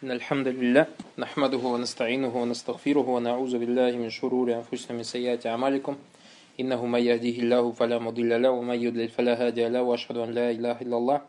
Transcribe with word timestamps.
إن 0.00 0.10
الحمد 0.10 0.48
لله 0.48 0.86
نحمده 1.18 1.58
ونستعينه 1.58 2.36
ونستغفره 2.36 3.08
ونعوذ 3.08 3.58
بالله 3.58 3.90
من 4.00 4.10
شرور 4.10 4.54
أنفسنا 4.54 4.96
من 4.96 5.02
سيئات 5.02 5.46
أعمالكم 5.46 5.96
إنه 6.60 6.86
من 6.86 7.00
يهديه 7.00 7.40
الله 7.40 7.72
فلا 7.72 7.98
مضل 7.98 8.42
له 8.42 8.50
ومن 8.50 8.82
يضلل 8.82 9.08
فلا 9.08 9.46
هادي 9.46 9.68
له 9.68 9.82
وأشهد 9.82 10.16
أن 10.16 10.30
لا 10.30 10.50
إله 10.50 10.80
إلا 10.80 10.96
الله 10.96 11.20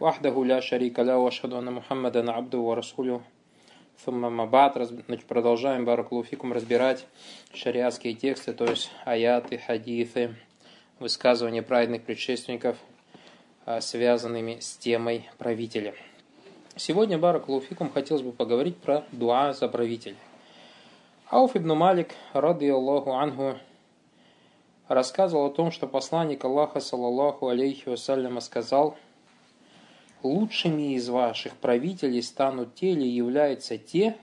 وحده 0.00 0.44
لا 0.44 0.60
شريك 0.60 0.98
له 0.98 1.16
وأشهد 1.16 1.52
أن 1.52 1.72
محمدا 1.72 2.32
عبده 2.32 2.58
ورسوله 2.58 3.20
ثم 4.04 4.24
мабат, 4.26 4.74
значит, 4.74 5.26
продолжаем 5.26 5.84
баракулуфикум 5.84 6.52
разбирать 6.52 7.06
шариатские 7.54 8.14
тексты, 8.14 8.54
то 8.54 8.64
есть 8.64 8.90
аяты, 9.04 9.58
хадиты, 9.58 10.34
высказывания 10.98 11.62
праведных 11.62 12.02
предшественников, 12.02 12.76
связанными 13.78 14.58
с 14.58 14.76
темой 14.78 15.28
правителя. 15.38 15.94
Сегодня, 16.82 17.18
Баракулуфикум, 17.18 17.90
хотелось 17.90 18.22
бы 18.22 18.32
поговорить 18.32 18.78
про 18.78 19.04
дуа 19.12 19.52
за 19.52 19.68
правителя. 19.68 20.16
Ауф 21.28 21.54
ибн 21.54 21.74
Малик, 21.74 22.14
ради 22.32 22.68
Аллаху 22.68 23.12
анху, 23.12 23.58
рассказывал 24.88 25.48
о 25.48 25.50
том, 25.50 25.72
что 25.72 25.86
посланник 25.86 26.42
Аллаха, 26.42 26.80
саллаллаху 26.80 27.48
алейхи 27.48 27.86
вассаляма, 27.86 28.40
сказал, 28.40 28.96
«Лучшими 30.22 30.94
из 30.94 31.10
ваших 31.10 31.54
правителей 31.56 32.22
станут 32.22 32.76
те 32.76 32.92
или 32.92 33.06
являются 33.06 33.76
те, 33.76 34.16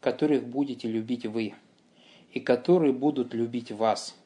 которых 0.00 0.44
будете 0.44 0.88
любить 0.88 1.24
вы, 1.24 1.54
и 2.32 2.40
которые 2.40 2.94
будут 2.94 3.32
любить 3.32 3.70
вас, 3.70 4.16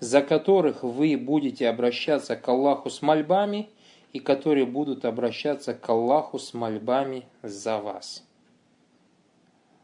за 0.00 0.20
которых 0.20 0.82
вы 0.82 1.16
будете 1.16 1.66
обращаться 1.70 2.36
к 2.36 2.46
Аллаху 2.46 2.90
с 2.90 3.00
мольбами– 3.00 3.70
и 4.16 4.18
которые 4.18 4.64
будут 4.64 5.04
обращаться 5.04 5.74
к 5.74 5.86
Аллаху 5.90 6.38
с 6.38 6.54
мольбами 6.54 7.26
за 7.42 7.76
вас. 7.76 8.24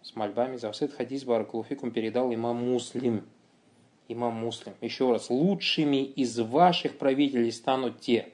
С 0.00 0.16
мольбами 0.16 0.56
за 0.56 0.68
вас. 0.68 0.80
Этот 0.80 0.96
хадис 0.96 1.24
Баракулуфикум 1.24 1.91
передал 1.91 2.33
имам 2.33 2.56
Муслим. 2.56 3.27
Имам 4.08 4.33
Муслим. 4.36 4.72
Еще 4.80 5.12
раз. 5.12 5.28
Лучшими 5.28 6.02
из 6.02 6.39
ваших 6.41 6.97
правителей 6.97 7.52
станут 7.52 8.00
те, 8.00 8.30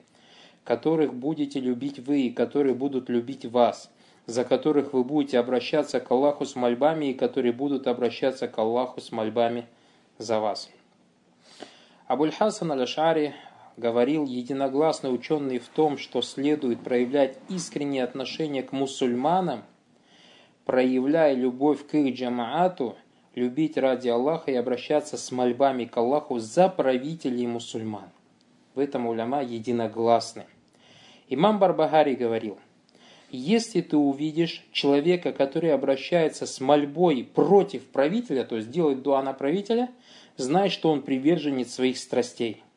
которых 0.62 1.14
будете 1.14 1.58
любить 1.58 1.98
вы 1.98 2.20
и 2.20 2.30
которые 2.30 2.77
будут 2.77 3.08
любить 3.08 3.44
вас, 3.44 3.90
за 4.27 4.44
которых 4.44 4.92
вы 4.92 5.02
будете 5.02 5.40
обращаться 5.40 5.98
к 5.98 6.08
Аллаху 6.12 6.44
с 6.44 6.55
мольбами 6.55 7.06
и 7.06 7.14
которые 7.14 7.52
будут 7.52 7.88
обращаться 7.88 8.46
к 8.46 8.56
Аллаху 8.56 9.00
с 9.00 9.10
мольбами 9.10 9.66
за 10.16 10.38
вас. 10.38 10.70
Абуль 12.06 12.30
Хасан 12.30 12.70
аль-Ашари 12.70 13.34
говорил 13.78 14.26
единогласный 14.26 15.14
ученый 15.14 15.58
в 15.58 15.68
том, 15.68 15.98
что 15.98 16.20
следует 16.20 16.80
проявлять 16.80 17.38
искреннее 17.48 18.04
отношение 18.04 18.62
к 18.62 18.72
мусульманам, 18.72 19.62
проявляя 20.64 21.34
любовь 21.34 21.86
к 21.86 21.94
их 21.94 22.14
джамаату, 22.14 22.96
любить 23.34 23.76
ради 23.78 24.08
Аллаха 24.08 24.50
и 24.50 24.56
обращаться 24.56 25.16
с 25.16 25.30
мольбами 25.30 25.84
к 25.84 25.96
Аллаху 25.96 26.38
за 26.40 26.68
правителей 26.68 27.46
мусульман. 27.46 28.08
В 28.74 28.80
этом 28.80 29.06
уляма 29.06 29.42
единогласны. 29.42 30.46
Имам 31.28 31.58
Барбагари 31.58 32.14
говорил, 32.14 32.58
если 33.30 33.80
ты 33.80 33.96
увидишь 33.96 34.64
человека, 34.72 35.32
который 35.32 35.72
обращается 35.72 36.46
с 36.46 36.60
мольбой 36.60 37.28
против 37.32 37.84
правителя, 37.86 38.44
то 38.44 38.56
есть 38.56 38.70
делает 38.70 39.02
дуа 39.02 39.22
на 39.22 39.34
правителя, 39.34 39.90
знай, 40.36 40.70
что 40.70 40.90
он 40.90 41.02
приверженец 41.02 41.74
своих 41.74 41.98
страстей– 41.98 42.64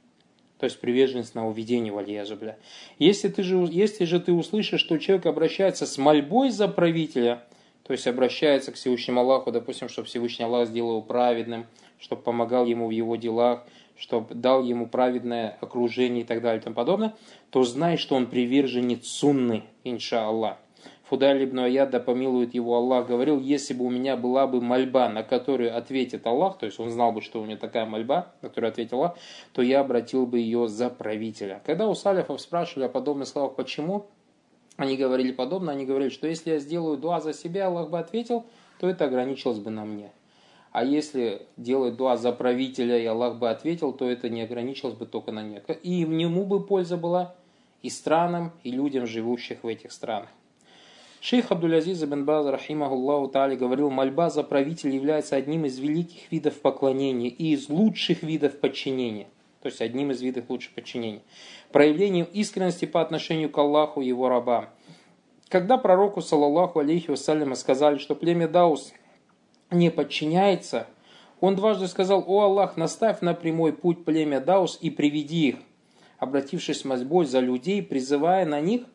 то 0.61 0.65
есть 0.65 0.79
приверженность 0.79 1.33
на 1.33 1.47
уведение 1.47 1.91
вальязубля. 1.91 2.55
Если, 2.99 3.29
ты 3.29 3.41
же, 3.41 3.67
если 3.71 4.05
же 4.05 4.19
ты 4.19 4.31
услышишь, 4.31 4.79
что 4.79 4.99
человек 4.99 5.25
обращается 5.25 5.87
с 5.87 5.97
мольбой 5.97 6.51
за 6.51 6.67
правителя, 6.67 7.41
то 7.81 7.93
есть 7.93 8.05
обращается 8.05 8.71
к 8.71 8.75
Всевышнему 8.75 9.21
Аллаху, 9.21 9.51
допустим, 9.51 9.89
чтобы 9.89 10.07
Всевышний 10.07 10.45
Аллах 10.45 10.67
сделал 10.67 10.91
его 10.91 11.01
праведным, 11.01 11.65
чтобы 11.99 12.21
помогал 12.21 12.67
ему 12.67 12.89
в 12.89 12.91
его 12.91 13.15
делах, 13.15 13.65
чтобы 13.97 14.35
дал 14.35 14.63
ему 14.63 14.85
праведное 14.85 15.57
окружение 15.61 16.21
и 16.21 16.27
так 16.27 16.43
далее 16.43 16.61
и 16.61 16.63
тому 16.63 16.75
подобное, 16.75 17.15
то 17.49 17.63
знай, 17.63 17.97
что 17.97 18.13
он 18.13 18.27
приверженец 18.27 19.07
сунны, 19.07 19.63
инша 19.83 20.27
Аллах. 20.27 20.59
Фудаль 21.11 21.43
ибн 21.43 21.89
да 21.89 21.99
помилует 21.99 22.53
его 22.53 22.73
Аллах, 22.77 23.05
говорил, 23.05 23.37
если 23.37 23.73
бы 23.73 23.83
у 23.83 23.89
меня 23.89 24.15
была 24.15 24.47
бы 24.47 24.61
мольба, 24.61 25.09
на 25.09 25.23
которую 25.23 25.75
ответит 25.75 26.25
Аллах, 26.25 26.57
то 26.57 26.65
есть 26.65 26.79
он 26.79 26.89
знал 26.89 27.11
бы, 27.11 27.21
что 27.21 27.41
у 27.41 27.45
меня 27.45 27.57
такая 27.57 27.85
мольба, 27.85 28.31
на 28.41 28.47
которую 28.47 28.69
ответил 28.69 28.99
Аллах, 28.99 29.17
то 29.51 29.61
я 29.61 29.81
обратил 29.81 30.25
бы 30.25 30.39
ее 30.39 30.69
за 30.69 30.89
правителя. 30.89 31.61
Когда 31.65 31.89
у 31.89 31.95
салифов 31.95 32.39
спрашивали 32.39 32.85
о 32.85 32.87
подобных 32.87 33.27
словах, 33.27 33.57
почему, 33.57 34.05
они 34.77 34.95
говорили 34.95 35.33
подобно, 35.33 35.73
они 35.73 35.85
говорили, 35.85 36.07
что 36.07 36.27
если 36.27 36.51
я 36.51 36.59
сделаю 36.59 36.97
дуа 36.97 37.19
за 37.19 37.33
себя, 37.33 37.67
Аллах 37.67 37.89
бы 37.89 37.99
ответил, 37.99 38.45
то 38.79 38.87
это 38.87 39.03
ограничилось 39.03 39.59
бы 39.59 39.69
на 39.69 39.83
мне. 39.83 40.11
А 40.71 40.85
если 40.85 41.41
делать 41.57 41.97
дуа 41.97 42.15
за 42.15 42.31
правителя, 42.31 42.97
и 42.97 43.05
Аллах 43.05 43.35
бы 43.35 43.49
ответил, 43.49 43.91
то 43.91 44.09
это 44.09 44.29
не 44.29 44.43
ограничилось 44.43 44.95
бы 44.95 45.05
только 45.05 45.33
на 45.33 45.41
мне. 45.41 45.61
И 45.83 46.05
в 46.05 46.09
нему 46.11 46.45
бы 46.45 46.65
польза 46.65 46.95
была 46.95 47.35
и 47.81 47.89
странам, 47.89 48.53
и 48.63 48.71
людям, 48.71 49.05
живущих 49.05 49.65
в 49.65 49.67
этих 49.67 49.91
странах. 49.91 50.29
Шейх 51.23 51.51
Абдулязиз 51.51 52.03
ибн 52.03 52.25
Баз, 52.25 52.47
рахимахуллаху 52.47 53.27
тали, 53.27 53.55
говорил, 53.55 53.91
мольба 53.91 54.31
за 54.31 54.41
правителя 54.41 54.91
является 54.91 55.35
одним 55.35 55.65
из 55.65 55.77
великих 55.77 56.31
видов 56.31 56.59
поклонения 56.61 57.29
и 57.29 57.53
из 57.53 57.69
лучших 57.69 58.23
видов 58.23 58.59
подчинения. 58.59 59.27
То 59.61 59.67
есть 59.67 59.81
одним 59.81 60.09
из 60.09 60.19
видов 60.23 60.49
лучших 60.49 60.73
подчинения. 60.73 61.21
Проявлением 61.71 62.25
искренности 62.33 62.85
по 62.85 63.01
отношению 63.01 63.51
к 63.51 63.57
Аллаху 63.59 64.01
и 64.01 64.07
его 64.07 64.29
рабам. 64.29 64.69
Когда 65.47 65.77
пророку, 65.77 66.21
саллаллаху 66.21 66.79
алейхи 66.79 67.11
вассаляма, 67.11 67.53
сказали, 67.53 67.99
что 67.99 68.15
племя 68.15 68.47
Даус 68.47 68.91
не 69.69 69.91
подчиняется, 69.91 70.87
он 71.39 71.55
дважды 71.55 71.87
сказал, 71.87 72.23
«О 72.25 72.41
Аллах, 72.45 72.77
наставь 72.77 73.21
на 73.21 73.35
прямой 73.35 73.73
путь 73.73 74.05
племя 74.05 74.41
Даус 74.41 74.79
и 74.81 74.89
приведи 74.89 75.49
их», 75.49 75.55
обратившись 76.17 76.83
мольбой 76.83 77.27
за 77.27 77.41
людей, 77.41 77.83
призывая 77.83 78.47
на 78.47 78.59
них– 78.59 78.81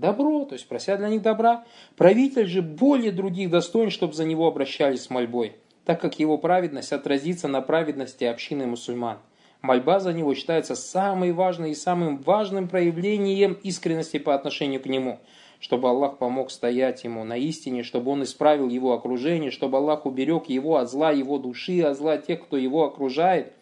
добро, 0.00 0.44
то 0.44 0.54
есть 0.54 0.68
прося 0.68 0.96
для 0.96 1.08
них 1.08 1.22
добра. 1.22 1.64
Правитель 1.96 2.46
же 2.46 2.62
более 2.62 3.12
других 3.12 3.50
достоин, 3.50 3.90
чтобы 3.90 4.14
за 4.14 4.24
него 4.24 4.46
обращались 4.46 5.02
с 5.02 5.10
мольбой, 5.10 5.56
так 5.84 6.00
как 6.00 6.18
его 6.18 6.38
праведность 6.38 6.92
отразится 6.92 7.48
на 7.48 7.60
праведности 7.60 8.24
общины 8.24 8.66
мусульман. 8.66 9.18
Мольба 9.64 9.98
за 9.98 10.12
него 10.12 10.34
считается 10.34 10.74
самой 10.74 11.32
важной 11.32 11.70
и 11.70 11.74
самым 11.74 12.18
важным 12.18 12.68
проявлением 12.68 13.54
искренности 13.62 14.18
по 14.18 14.34
отношению 14.34 14.82
к 14.82 14.84
нему, 14.84 15.20
чтобы 15.58 15.88
Аллах 15.88 16.18
помог 16.18 16.50
стоять 16.50 17.04
ему 17.04 17.24
на 17.24 17.38
истине, 17.38 17.82
чтобы 17.82 18.10
он 18.10 18.24
исправил 18.24 18.68
его 18.68 18.92
окружение, 18.92 19.50
чтобы 19.50 19.78
Аллах 19.78 20.04
уберег 20.04 20.50
его 20.50 20.76
от 20.76 20.90
зла 20.90 21.12
его 21.12 21.38
души, 21.38 21.80
от 21.80 21.96
зла 21.96 22.18
тех, 22.18 22.44
кто 22.44 22.58
его 22.58 22.84
окружает. 22.84 23.54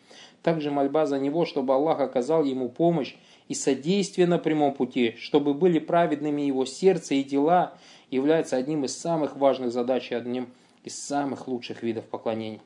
Также 0.43 0.73
мольба 0.73 1.07
за 1.07 1.21
него, 1.21 1.45
чтобы 1.47 1.73
Аллах 1.73 2.01
оказал 2.01 2.43
ему 2.43 2.69
помощь 2.69 3.15
и 3.53 3.55
содействие 3.55 4.27
на 4.27 4.39
прямом 4.39 4.73
пути, 4.73 5.15
чтобы 5.19 5.53
были 5.53 5.79
праведными 5.79 6.41
его 6.41 6.65
сердце 6.65 7.17
и 7.17 7.23
дела, 7.23 7.75
является 8.11 8.57
одним 8.57 8.87
из 8.87 8.97
самых 8.97 9.37
важных 9.37 9.73
задач 9.73 10.11
и 10.11 10.15
одним 10.15 10.49
из 10.85 10.99
самых 10.99 11.49
лучших 11.49 11.83
видов 11.83 12.07
поклонений. 12.07 12.63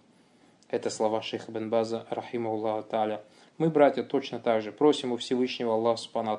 Это 0.71 0.89
слова 0.91 1.23
шейха 1.23 1.51
бен 1.51 1.71
База, 1.71 2.07
рахима 2.09 2.85
таля. 2.85 3.25
Мы, 3.59 3.69
братья, 3.69 4.05
точно 4.05 4.39
так 4.39 4.63
же 4.63 4.71
просим 4.71 5.11
у 5.11 5.17
Всевышнего 5.17 5.75
Аллаха 5.75 6.03
Субхану 6.03 6.39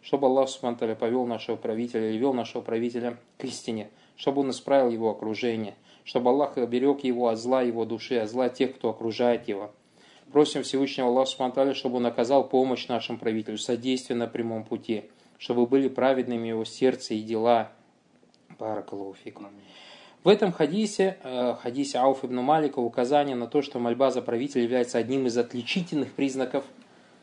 чтобы 0.00 0.28
Аллах 0.28 0.48
Субхану 0.48 0.94
повел 0.94 1.26
нашего 1.26 1.56
правителя 1.56 2.08
или 2.08 2.18
вел 2.18 2.32
нашего 2.32 2.62
правителя 2.62 3.18
к 3.36 3.44
истине, 3.46 3.90
чтобы 4.16 4.42
он 4.42 4.50
исправил 4.50 4.90
его 4.90 5.10
окружение, 5.10 5.74
чтобы 6.04 6.30
Аллах 6.30 6.56
оберег 6.56 7.02
его 7.02 7.30
от 7.30 7.38
зла 7.38 7.62
его 7.62 7.84
души, 7.84 8.18
от 8.18 8.30
зла 8.30 8.48
тех, 8.48 8.76
кто 8.76 8.90
окружает 8.90 9.48
его, 9.48 9.72
Просим 10.32 10.62
Всевышнего 10.62 11.08
Аллаха 11.08 11.30
Субтитры, 11.30 11.74
чтобы 11.74 11.96
Он 11.96 12.06
оказал 12.06 12.48
помощь 12.48 12.86
нашему 12.88 13.18
правителю, 13.18 13.56
содействие 13.56 14.16
на 14.16 14.26
прямом 14.26 14.64
пути, 14.64 15.04
чтобы 15.38 15.66
были 15.66 15.88
праведными 15.88 16.48
его 16.48 16.64
сердце 16.64 17.14
и 17.14 17.22
дела. 17.22 17.72
Баракалуфикум. 18.58 19.48
В 20.24 20.28
этом 20.28 20.52
хадисе, 20.52 21.16
э, 21.22 21.54
хадисе 21.62 21.98
Ауф 21.98 22.24
ибн 22.24 22.40
Малика, 22.40 22.80
указание 22.80 23.36
на 23.36 23.46
то, 23.46 23.62
что 23.62 23.78
мольба 23.78 24.10
за 24.10 24.20
правителя 24.20 24.62
является 24.62 24.98
одним 24.98 25.26
из 25.26 25.38
отличительных 25.38 26.12
признаков 26.12 26.64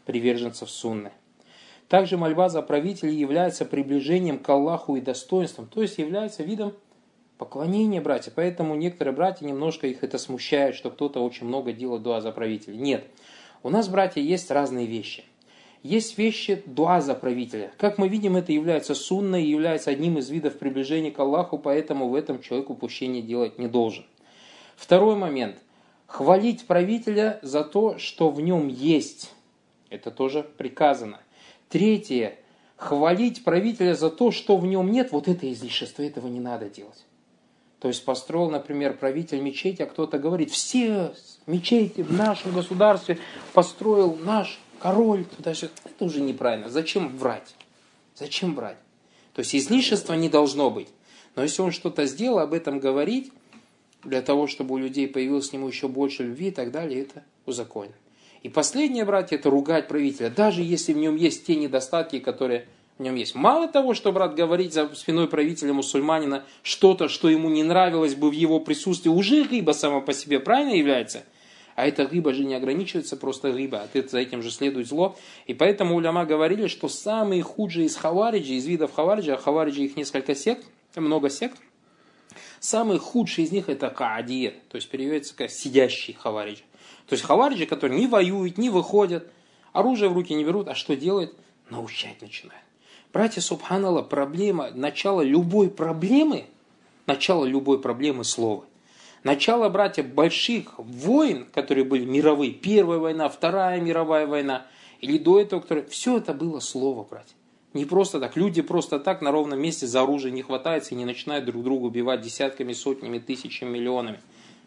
приверженцев 0.06 0.69
сунны. 0.69 1.12
Также 1.90 2.18
мольба 2.18 2.50
за 2.50 2.62
правителя 2.62 3.12
является 3.12 3.66
приближением 3.66 4.40
к 4.40 4.50
Аллаху 4.50 4.96
и 4.96 5.02
достоинством, 5.02 5.68
то 5.68 5.81
есть 5.81 6.00
является 6.00 6.42
видом 6.42 6.74
Поклонение, 7.38 8.00
братья. 8.00 8.32
Поэтому 8.34 8.76
некоторые 8.76 9.14
братья 9.14 9.46
немножко 9.46 9.88
их 9.88 10.04
это 10.04 10.18
смущает, 10.18 10.76
что 10.76 10.90
кто-то 10.90 11.24
очень 11.24 11.48
много 11.48 11.74
делает 11.74 12.02
дуа 12.02 12.22
за 12.22 12.32
правителя. 12.32 12.76
Нет. 12.76 13.06
У 13.62 13.70
нас, 13.70 13.90
братья, 13.90 14.22
есть 14.22 14.52
разные 14.52 14.86
вещи. 14.86 15.26
Есть 15.84 16.18
вещи 16.18 16.64
дуа 16.66 17.02
за 17.02 17.14
правителя. 17.14 17.72
Как 17.78 17.98
мы 17.98 18.08
видим, 18.08 18.38
это 18.38 18.52
является 18.52 18.96
сунной 18.96 19.44
является 19.44 19.92
одним 19.92 20.18
из 20.18 20.30
видов 20.30 20.58
приближения 20.58 21.12
к 21.12 21.20
Аллаху, 21.20 21.58
поэтому 21.58 22.08
в 22.08 22.16
этом 22.16 22.42
человек 22.42 22.70
упущение 22.70 23.22
делать 23.22 23.60
не 23.60 23.68
должен. 23.68 24.06
Второй 24.76 25.16
момент. 25.16 25.58
Хвалить 26.08 26.66
правителя 26.66 27.40
за 27.42 27.64
то, 27.64 27.98
что 27.98 28.30
в 28.30 28.40
нем 28.40 28.68
есть. 28.68 29.34
Это 29.90 30.10
тоже 30.10 30.44
приказано. 30.44 31.20
Третье. 31.70 32.38
Хвалить 32.78 33.44
правителя 33.44 33.94
за 33.94 34.10
то, 34.10 34.31
что 34.31 34.58
в 34.58 34.66
нем 34.66 34.92
нет, 34.92 35.12
вот 35.12 35.28
это 35.28 35.52
излишество, 35.52 36.04
этого 36.04 36.28
не 36.28 36.40
надо 36.40 36.70
делать. 36.70 37.06
То 37.80 37.89
есть 37.89 38.06
построил, 38.06 38.50
например, 38.50 38.98
правитель 38.98 39.42
мечети, 39.42 39.81
а 39.81 39.86
кто-то 39.86 40.18
говорит, 40.18 40.51
все 40.51 41.13
мечети 41.45 42.01
в 42.01 42.12
нашем 42.12 42.54
государстве 42.54 43.19
построил 43.54 44.16
наш 44.16 44.60
король. 44.80 45.25
Туда 45.25 45.51
-сюда. 45.51 45.72
Это 45.83 46.06
уже 46.06 46.22
неправильно. 46.22 46.69
Зачем 46.69 47.18
врать? 47.18 47.56
Зачем 48.16 48.56
врать? 48.56 48.77
То 49.33 49.39
есть 49.39 49.56
излишества 49.56 50.13
не 50.13 50.30
должно 50.30 50.69
быть. 50.72 50.88
Но 51.36 51.44
если 51.44 51.62
он 51.62 51.72
что-то 51.72 52.06
сделал, 52.06 52.39
об 52.39 52.54
этом 52.54 52.80
говорить, 52.80 53.31
для 54.04 54.21
того, 54.21 54.48
чтобы 54.48 54.75
у 54.75 54.78
людей 54.78 55.07
появилось 55.07 55.50
к 55.50 55.54
нему 55.54 55.68
еще 55.68 55.88
больше 55.88 56.24
любви 56.24 56.48
и 56.48 56.51
так 56.51 56.71
далее, 56.71 57.01
это 57.01 57.24
узаконено. 57.45 57.95
И 58.44 58.50
последнее, 58.50 59.06
братья, 59.06 59.36
это 59.36 59.50
ругать 59.50 59.88
правителя, 59.88 60.30
даже 60.30 60.62
если 60.62 60.94
в 60.94 60.98
нем 60.98 61.16
есть 61.16 61.45
те 61.45 61.56
недостатки, 61.56 62.19
которые 62.19 62.68
в 62.97 63.01
нем 63.01 63.15
есть. 63.15 63.36
Мало 63.36 63.68
того, 63.68 63.94
что 63.94 64.12
брат 64.12 64.36
говорит 64.36 64.74
за 64.74 64.94
спиной 64.95 65.27
правителя 65.27 65.74
мусульманина 65.74 66.45
что-то, 66.63 67.09
что 67.09 67.30
ему 67.30 67.50
не 67.50 67.63
нравилось 67.63 68.15
бы 68.15 68.30
в 68.30 68.33
его 68.33 68.59
присутствии, 68.59 69.09
уже 69.09 69.44
рыба 69.44 69.71
сама 69.71 70.01
по 70.01 70.13
себе 70.13 70.39
правильно 70.39 70.74
является. 70.74 71.24
А 71.75 71.86
эта 71.86 72.07
рыба 72.07 72.33
же 72.33 72.45
не 72.45 72.56
ограничивается 72.56 73.18
просто 73.18 73.51
рыба, 73.51 73.81
а 73.81 74.07
за 74.07 74.19
этим 74.19 74.42
же 74.42 74.50
следует 74.50 74.88
зло. 74.88 75.18
И 75.45 75.53
поэтому 75.53 75.95
уляма 75.95 76.25
говорили, 76.25 76.68
что 76.68 76.88
самые 76.88 77.44
худшие 77.44 77.88
из 77.88 77.97
хавариджи, 77.97 78.53
из 78.53 78.65
видов 78.65 78.94
хавариджи, 78.94 79.33
а 79.33 79.38
хавариджи 79.38 79.83
их 79.83 79.97
несколько 79.97 80.36
сект, 80.36 80.65
много 80.95 81.30
сект, 81.30 81.59
самый 82.62 82.97
худший 82.97 83.44
из 83.44 83.51
них 83.51 83.68
это 83.68 83.89
каадир, 83.89 84.53
то 84.69 84.77
есть 84.77 84.89
переводится 84.89 85.36
как 85.36 85.51
сидящий 85.51 86.13
хавариджи. 86.13 86.63
То 87.07 87.13
есть 87.13 87.25
хавариджи, 87.25 87.65
которые 87.65 88.00
не 88.00 88.07
воюют, 88.07 88.57
не 88.57 88.69
выходят, 88.69 89.30
оружие 89.74 90.09
в 90.09 90.13
руки 90.13 90.33
не 90.33 90.45
берут, 90.45 90.69
а 90.69 90.75
что 90.75 90.95
делают? 90.95 91.36
Научать 91.69 92.21
начинают. 92.21 92.63
Братья 93.16 93.40
Субханала, 93.40 94.02
проблема, 94.02 94.72
начало 94.72 95.22
любой 95.22 95.70
проблемы, 95.70 96.48
начало 97.06 97.46
любой 97.46 97.80
проблемы 97.80 98.26
слова. 98.26 98.66
Начало, 99.24 99.70
братья, 99.70 100.04
больших 100.04 100.78
войн, 100.78 101.48
которые 101.54 101.86
были 101.86 102.04
мировые, 102.04 102.52
Первая 102.52 103.00
война, 103.00 103.30
Вторая 103.30 103.80
мировая 103.80 104.28
война, 104.28 104.68
или 105.00 105.18
до 105.18 105.40
этого, 105.40 105.62
которые, 105.62 105.86
все 105.86 106.18
это 106.18 106.34
было 106.34 106.60
слово, 106.60 107.08
братья. 107.10 107.38
Не 107.74 107.86
просто 107.86 108.20
так. 108.20 108.36
Люди 108.36 108.62
просто 108.62 109.00
так 109.00 109.22
на 109.22 109.32
ровном 109.32 109.62
месте 109.62 109.88
за 109.88 110.02
оружие 110.02 110.34
не 110.34 110.42
хватаются 110.42 110.94
и 110.94 110.98
не 110.98 111.06
начинают 111.06 111.46
друг 111.46 111.64
друга 111.64 111.86
убивать 111.86 112.20
десятками, 112.20 112.74
сотнями, 112.74 113.20
тысячами, 113.20 113.70
миллионами. 113.70 114.20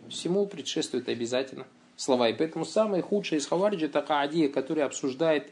Всему 0.09 0.47
предшествует 0.47 1.11
обязательно 1.11 1.67
слова. 1.97 2.31
И 2.31 2.33
поэтому 2.33 2.65
самое 2.65 3.03
худшее 3.03 3.41
из 3.41 3.47
Хавариджи 3.47 3.85
это 3.85 4.01
Каадия, 4.01 4.49
который 4.49 4.85
обсуждает 4.85 5.51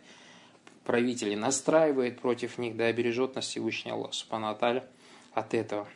правителей, 0.86 1.36
настраивает 1.36 2.20
против 2.20 2.56
них, 2.56 2.76
да 2.76 2.86
обережет 2.86 3.34
нас 3.34 3.46
Всевышний 3.46 3.90
Аллах 3.90 4.14
Субхану 4.14 4.48
от 4.48 5.54
этого. 5.54 5.86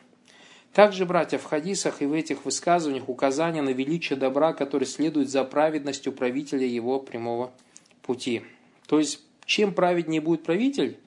Также, 0.73 1.05
братья, 1.05 1.37
в 1.37 1.43
хадисах 1.43 2.01
и 2.01 2.05
в 2.05 2.13
этих 2.13 2.45
высказываниях 2.45 3.09
указания 3.09 3.61
на 3.61 3.71
величие 3.71 4.17
добра, 4.17 4.53
который 4.53 4.85
следует 4.85 5.29
за 5.29 5.43
праведностью 5.43 6.13
правителя 6.13 6.65
его 6.65 6.99
прямого 6.99 7.51
пути. 8.03 8.43
То 8.87 8.99
есть, 8.99 9.21
чем 9.45 9.73
праведнее 9.73 10.21
будет 10.21 10.43
правитель, 10.43 10.97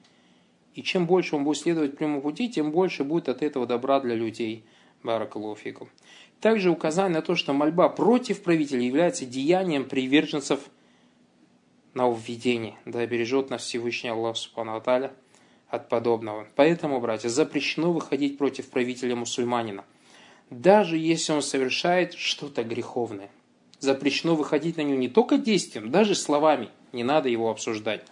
и 0.75 0.83
чем 0.83 1.07
больше 1.07 1.35
он 1.35 1.45
будет 1.45 1.57
следовать 1.57 1.97
прямому 1.97 2.21
пути, 2.21 2.49
тем 2.49 2.71
больше 2.71 3.03
будет 3.03 3.29
от 3.29 3.41
этого 3.41 3.65
добра 3.65 3.99
для 4.01 4.13
людей. 4.13 4.65
Баракалуфику. 5.01 5.87
Также 6.41 6.69
указание 6.69 7.15
на 7.15 7.21
то, 7.21 7.35
что 7.35 7.53
мольба 7.53 7.89
против 7.89 8.43
правителя 8.43 8.81
является 8.81 9.25
деянием 9.25 9.85
приверженцев 9.85 10.59
нововведений. 11.95 12.75
Да 12.85 13.05
бережет 13.05 13.49
нас 13.49 13.63
Всевышний 13.63 14.09
Аллах 14.09 14.37
Субхану 14.37 14.75
от 15.67 15.89
подобного. 15.89 16.47
Поэтому, 16.55 16.99
братья, 16.99 17.29
запрещено 17.29 17.91
выходить 17.91 18.37
против 18.37 18.69
правителя 18.69 19.15
мусульманина, 19.15 19.83
даже 20.49 20.97
если 20.97 21.33
он 21.33 21.41
совершает 21.41 22.13
что-то 22.13 22.63
греховное. 22.63 23.29
Запрещено 23.79 24.35
выходить 24.35 24.77
на 24.77 24.81
него 24.81 24.97
не 24.97 25.09
только 25.09 25.37
действием, 25.37 25.91
даже 25.91 26.15
словами. 26.15 26.69
Не 26.91 27.03
надо 27.03 27.29
его 27.29 27.49
обсуждать. 27.49 28.05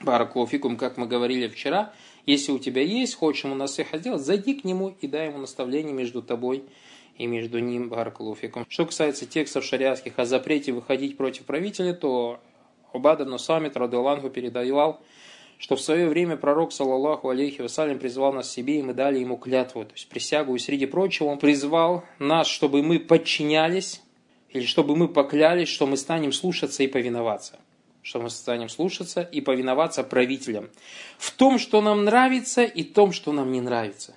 Баракулуфикум, 0.00 0.76
как 0.76 0.96
мы 0.96 1.06
говорили 1.06 1.48
вчера, 1.48 1.92
если 2.24 2.52
у 2.52 2.58
тебя 2.58 2.82
есть, 2.82 3.14
хочешь 3.14 3.44
ему 3.44 3.54
насыха 3.54 3.98
сделать, 3.98 4.22
зайди 4.22 4.54
к 4.54 4.64
нему 4.64 4.94
и 5.00 5.06
дай 5.06 5.28
ему 5.28 5.38
наставление 5.38 5.92
между 5.92 6.22
тобой 6.22 6.64
и 7.18 7.26
между 7.26 7.58
ним 7.58 7.90
баракулуфикум. 7.90 8.64
Что 8.68 8.86
касается 8.86 9.26
текстов 9.26 9.64
шариатских 9.64 10.18
о 10.18 10.24
запрете 10.24 10.72
выходить 10.72 11.18
против 11.18 11.44
правителя, 11.44 11.92
то 11.92 12.40
Убада 12.92 13.24
Нусамит 13.24 13.76
Радуалангу 13.76 14.30
передавал, 14.30 15.00
что 15.58 15.76
в 15.76 15.80
свое 15.80 16.08
время 16.08 16.36
пророк, 16.36 16.72
саллаллаху 16.72 17.28
алейхи 17.28 17.60
вассалям, 17.60 17.98
призвал 17.98 18.32
нас 18.32 18.50
себе, 18.50 18.78
и 18.78 18.82
мы 18.82 18.94
дали 18.94 19.18
ему 19.18 19.36
клятву, 19.36 19.84
то 19.84 19.92
есть 19.92 20.08
присягу. 20.08 20.56
И 20.56 20.58
среди 20.58 20.86
прочего 20.86 21.26
он 21.26 21.38
призвал 21.38 22.04
нас, 22.18 22.46
чтобы 22.46 22.82
мы 22.82 22.98
подчинялись, 22.98 24.00
или 24.48 24.64
чтобы 24.64 24.96
мы 24.96 25.06
поклялись, 25.06 25.68
что 25.68 25.86
мы 25.86 25.96
станем 25.96 26.32
слушаться 26.32 26.82
и 26.82 26.88
повиноваться. 26.88 27.58
Что 28.02 28.20
мы 28.20 28.30
станем 28.30 28.70
слушаться 28.70 29.20
и 29.20 29.42
повиноваться 29.42 30.02
правителям. 30.02 30.70
В 31.18 31.30
том, 31.30 31.58
что 31.58 31.82
нам 31.82 32.04
нравится, 32.04 32.64
и 32.64 32.82
в 32.82 32.94
том, 32.94 33.12
что 33.12 33.30
нам 33.32 33.52
не 33.52 33.60
нравится. 33.60 34.16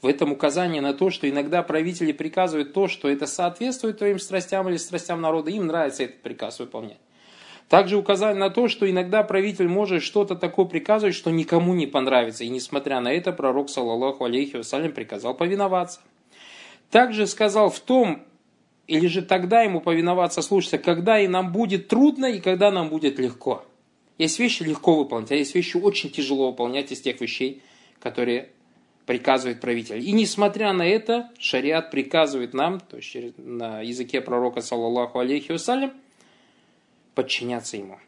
В 0.00 0.06
этом 0.06 0.30
указание 0.30 0.80
на 0.80 0.94
то, 0.94 1.10
что 1.10 1.28
иногда 1.28 1.64
правители 1.64 2.12
приказывают 2.12 2.72
то, 2.72 2.86
что 2.86 3.08
это 3.08 3.26
соответствует 3.26 3.98
твоим 3.98 4.20
страстям 4.20 4.68
или 4.68 4.76
страстям 4.76 5.20
народа, 5.20 5.50
им 5.50 5.66
нравится 5.66 6.04
этот 6.04 6.22
приказ 6.22 6.60
выполнять. 6.60 6.98
Также 7.68 7.96
указание 7.96 8.38
на 8.38 8.50
то, 8.50 8.68
что 8.68 8.88
иногда 8.88 9.24
правитель 9.24 9.66
может 9.66 10.02
что-то 10.02 10.36
такое 10.36 10.66
приказывать, 10.66 11.16
что 11.16 11.30
никому 11.30 11.74
не 11.74 11.86
понравится. 11.86 12.44
И 12.44 12.48
несмотря 12.48 13.00
на 13.00 13.12
это, 13.12 13.32
пророк, 13.32 13.70
саллаллаху 13.70 14.24
алейхи 14.24 14.56
вассалям, 14.56 14.92
приказал 14.92 15.34
повиноваться. 15.34 16.00
Также 16.90 17.26
сказал 17.26 17.70
в 17.70 17.80
том, 17.80 18.22
или 18.86 19.08
же 19.08 19.22
тогда 19.22 19.62
ему 19.62 19.80
повиноваться, 19.80 20.42
слушаться, 20.42 20.78
когда 20.78 21.18
и 21.18 21.26
нам 21.26 21.50
будет 21.50 21.88
трудно, 21.88 22.26
и 22.26 22.40
когда 22.40 22.70
нам 22.70 22.88
будет 22.88 23.18
легко. 23.18 23.64
Есть 24.16 24.38
вещи 24.38 24.62
легко 24.62 24.96
выполнять, 24.96 25.32
а 25.32 25.34
есть 25.34 25.54
вещи 25.54 25.76
очень 25.76 26.10
тяжело 26.10 26.50
выполнять 26.50 26.92
из 26.92 27.00
тех 27.00 27.20
вещей, 27.20 27.62
которые 28.00 28.50
приказывает 29.06 29.60
правитель. 29.60 29.98
И 29.98 30.12
несмотря 30.12 30.72
на 30.72 30.86
это, 30.86 31.30
шариат 31.38 31.90
приказывает 31.90 32.54
нам, 32.54 32.80
то 32.80 32.96
есть 32.96 33.16
на 33.38 33.80
языке 33.80 34.20
пророка, 34.20 34.60
саллаллаху 34.60 35.18
алейхи 35.18 35.52
вассалям, 35.52 35.92
подчиняться 37.16 37.76
ему. 37.76 37.98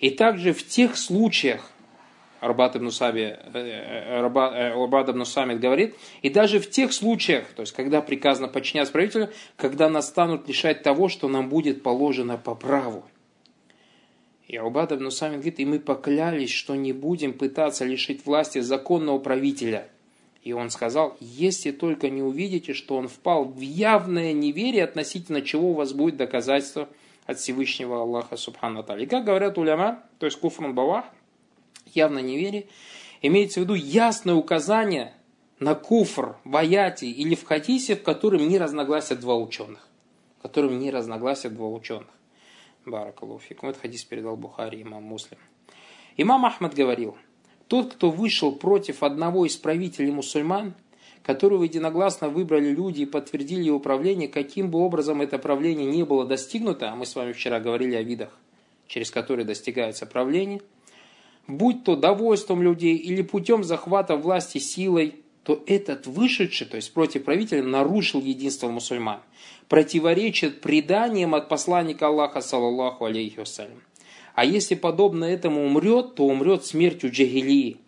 И 0.00 0.10
также 0.10 0.52
в 0.52 0.66
тех 0.66 0.98
случаях, 0.98 1.70
Арбат 2.40 2.76
ибн, 2.76 2.90
Саби, 2.90 3.22
э, 3.22 3.38
э, 3.54 4.20
ибн 4.20 5.24
Самит 5.24 5.58
говорит, 5.58 5.94
и 6.20 6.28
даже 6.28 6.60
в 6.60 6.68
тех 6.68 6.92
случаях, 6.92 7.46
то 7.54 7.62
есть 7.62 7.72
когда 7.72 8.02
приказано 8.02 8.48
подчиняться 8.48 8.92
правителю, 8.92 9.30
когда 9.56 9.88
нас 9.88 10.08
станут 10.08 10.46
лишать 10.48 10.82
того, 10.82 11.08
что 11.08 11.28
нам 11.28 11.48
будет 11.48 11.82
положено 11.82 12.36
по 12.36 12.54
праву. 12.54 13.04
И 14.48 14.56
Арбат 14.56 14.92
ибн 14.92 15.10
Самит 15.10 15.36
говорит, 15.36 15.60
и 15.60 15.64
мы 15.64 15.78
поклялись, 15.78 16.50
что 16.50 16.74
не 16.74 16.92
будем 16.92 17.32
пытаться 17.32 17.86
лишить 17.86 18.26
власти 18.26 18.58
законного 18.58 19.18
правителя. 19.18 19.88
И 20.42 20.52
он 20.52 20.70
сказал, 20.70 21.16
если 21.20 21.70
только 21.70 22.10
не 22.10 22.22
увидите, 22.22 22.74
что 22.74 22.96
он 22.96 23.08
впал 23.08 23.44
в 23.44 23.60
явное 23.60 24.32
неверие, 24.32 24.84
относительно 24.84 25.40
чего 25.40 25.70
у 25.70 25.74
вас 25.74 25.92
будет 25.92 26.16
доказательство– 26.16 26.88
от 27.26 27.38
Всевышнего 27.38 28.00
Аллаха 28.00 28.36
Субхану. 28.36 28.82
И 28.98 29.06
как 29.06 29.24
говорят 29.24 29.58
уляма, 29.58 30.02
то 30.18 30.26
есть 30.26 30.38
куфрун 30.38 30.74
бавах, 30.74 31.04
явно 31.86 32.20
неверие, 32.20 32.66
имеется 33.22 33.60
в 33.60 33.64
виду 33.64 33.74
ясное 33.74 34.34
указание 34.34 35.12
на 35.58 35.74
куфр 35.74 36.36
в 36.44 36.56
аяте 36.56 37.06
или 37.06 37.34
в 37.34 37.44
хадисе, 37.44 37.96
в 37.96 38.02
котором 38.02 38.46
не 38.48 38.58
разногласят 38.58 39.20
два 39.20 39.36
ученых. 39.36 39.86
В 40.38 40.42
котором 40.42 40.78
не 40.78 40.90
разногласят 40.90 41.54
два 41.54 41.68
ученых. 41.68 42.08
Баракалуфикум. 42.84 43.70
Этот 43.70 43.82
хадис 43.82 44.04
передал 44.04 44.36
Бухари, 44.36 44.82
имам 44.82 45.02
Муслим. 45.02 45.38
Имам 46.16 46.46
Ахмад 46.46 46.74
говорил, 46.74 47.16
тот, 47.66 47.94
кто 47.94 48.10
вышел 48.10 48.52
против 48.52 49.02
одного 49.02 49.44
из 49.44 49.56
правителей 49.56 50.12
мусульман– 50.12 50.74
которую 51.26 51.62
единогласно 51.62 52.28
выбрали 52.28 52.68
люди 52.68 53.00
и 53.00 53.04
подтвердили 53.04 53.64
его 53.64 53.80
правление, 53.80 54.28
каким 54.28 54.70
бы 54.70 54.78
образом 54.78 55.20
это 55.20 55.40
правление 55.40 55.84
не 55.84 56.04
было 56.04 56.24
достигнуто, 56.24 56.92
а 56.92 56.94
мы 56.94 57.04
с 57.04 57.16
вами 57.16 57.32
вчера 57.32 57.58
говорили 57.58 57.96
о 57.96 58.02
видах, 58.04 58.38
через 58.86 59.10
которые 59.10 59.44
достигается 59.44 60.06
правление, 60.06 60.62
будь 61.48 61.82
то 61.82 61.96
довольством 61.96 62.62
людей 62.62 62.94
или 62.94 63.22
путем 63.22 63.64
захвата 63.64 64.14
власти 64.14 64.58
силой, 64.58 65.16
то 65.42 65.64
этот 65.66 66.06
вышедший, 66.06 66.68
то 66.68 66.76
есть 66.76 66.94
против 66.94 67.24
правителя, 67.24 67.64
нарушил 67.64 68.20
единство 68.20 68.68
мусульман, 68.68 69.18
противоречит 69.68 70.60
преданиям 70.60 71.34
от 71.34 71.48
посланника 71.48 72.06
Аллаха, 72.06 72.40
саллаллаху 72.40 73.04
алейхи 73.04 73.40
вассалям. 73.40 73.82
А 74.36 74.44
если 74.44 74.76
подобно 74.76 75.24
этому 75.24 75.66
умрет, 75.66 76.14
то 76.14 76.24
умрет 76.24 76.64
смертью 76.64 77.10
джагилии, 77.10 77.78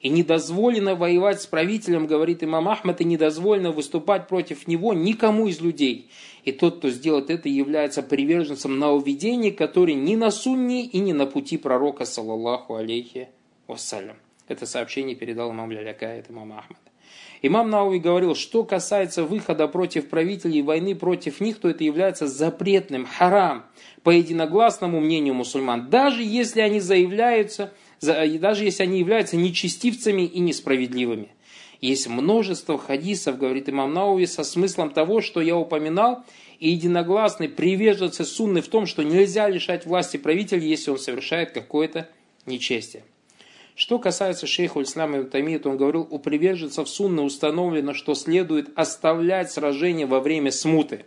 и 0.00 0.08
недозволено 0.08 0.94
воевать 0.94 1.42
с 1.42 1.46
правителем, 1.46 2.06
говорит 2.06 2.44
имам 2.44 2.68
Ахмад, 2.68 3.00
и 3.00 3.04
недозволено 3.04 3.72
выступать 3.72 4.28
против 4.28 4.66
него 4.68 4.94
никому 4.94 5.48
из 5.48 5.60
людей. 5.60 6.10
И 6.44 6.52
тот, 6.52 6.78
кто 6.78 6.90
сделает 6.90 7.30
это, 7.30 7.48
является 7.48 8.02
приверженцем 8.02 8.78
нововведений, 8.78 9.50
который 9.50 9.94
ни 9.94 10.16
на 10.16 10.30
сунне 10.30 10.84
и 10.84 10.98
ни 10.98 11.12
на 11.12 11.26
пути 11.26 11.58
пророка, 11.58 12.04
саллаллаху 12.04 12.76
алейхи 12.76 13.28
вассалям. 13.66 14.16
Это 14.46 14.64
сообщение 14.66 15.14
передал 15.14 15.50
имам 15.50 15.70
Лялякает, 15.70 16.30
имам 16.30 16.52
Ахмад. 16.52 16.78
Имам 17.40 17.70
Науи 17.70 17.98
говорил, 17.98 18.34
что 18.34 18.64
касается 18.64 19.22
выхода 19.22 19.68
против 19.68 20.08
правителей 20.08 20.58
и 20.58 20.62
войны 20.62 20.94
против 20.96 21.40
них, 21.40 21.58
то 21.60 21.68
это 21.68 21.84
является 21.84 22.26
запретным, 22.26 23.06
харам, 23.06 23.64
по 24.02 24.10
единогласному 24.10 25.00
мнению 25.00 25.34
мусульман, 25.34 25.88
даже 25.88 26.22
если 26.22 26.60
они 26.60 26.80
заявляются, 26.80 27.72
даже 28.00 28.64
если 28.64 28.82
они 28.82 28.98
являются 28.98 29.36
нечестивцами 29.36 30.22
и 30.22 30.40
несправедливыми. 30.40 31.30
Есть 31.80 32.08
множество 32.08 32.76
хадисов, 32.76 33.38
говорит 33.38 33.68
имам 33.68 33.94
Науи, 33.94 34.24
со 34.24 34.42
смыслом 34.42 34.90
того, 34.90 35.20
что 35.20 35.40
я 35.40 35.56
упоминал, 35.56 36.24
и 36.58 36.70
единогласный 36.70 37.48
приверженцы 37.48 38.24
сунны 38.24 38.62
в 38.62 38.68
том, 38.68 38.86
что 38.86 39.04
нельзя 39.04 39.48
лишать 39.48 39.86
власти 39.86 40.16
правителя, 40.16 40.60
если 40.60 40.90
он 40.90 40.98
совершает 40.98 41.52
какое-то 41.52 42.08
нечестие. 42.46 43.04
Что 43.76 44.00
касается 44.00 44.48
шейха 44.48 44.82
Ислама 44.82 45.20
Ибн 45.20 45.60
то 45.60 45.70
он 45.70 45.76
говорил, 45.76 46.04
у 46.10 46.18
приверженцев 46.18 46.88
сунны 46.88 47.22
установлено, 47.22 47.94
что 47.94 48.16
следует 48.16 48.76
оставлять 48.76 49.52
сражение 49.52 50.06
во 50.06 50.18
время 50.18 50.50
смуты, 50.50 51.04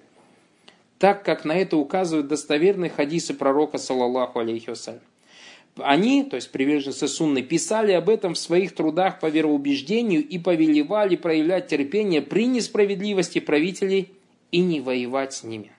так 0.98 1.26
как 1.26 1.44
на 1.44 1.52
это 1.52 1.76
указывают 1.76 2.30
достоверные 2.30 2.90
хадисы 2.90 3.34
пророка, 3.34 3.78
саллаллаху 3.78 4.40
алейхи 4.40 4.70
вассалям. 4.70 5.02
Они, 5.78 6.24
то 6.24 6.36
есть 6.36 6.52
приверженцы 6.52 7.08
сунны, 7.08 7.42
писали 7.42 7.94
об 7.94 8.10
этом 8.10 8.34
в 8.34 8.38
своих 8.38 8.76
трудах 8.76 9.20
по 9.20 9.28
вероубеждению 9.28 10.28
и 10.28 10.38
повелевали 10.38 11.16
проявлять 11.16 11.68
терпение 11.68 12.22
при 12.22 12.46
несправедливости 12.46 13.40
правителей 13.40 14.10
и 14.52 14.60
не 14.60 14.82
воевать 14.82 15.34
с 15.34 15.44
ними. 15.44 15.72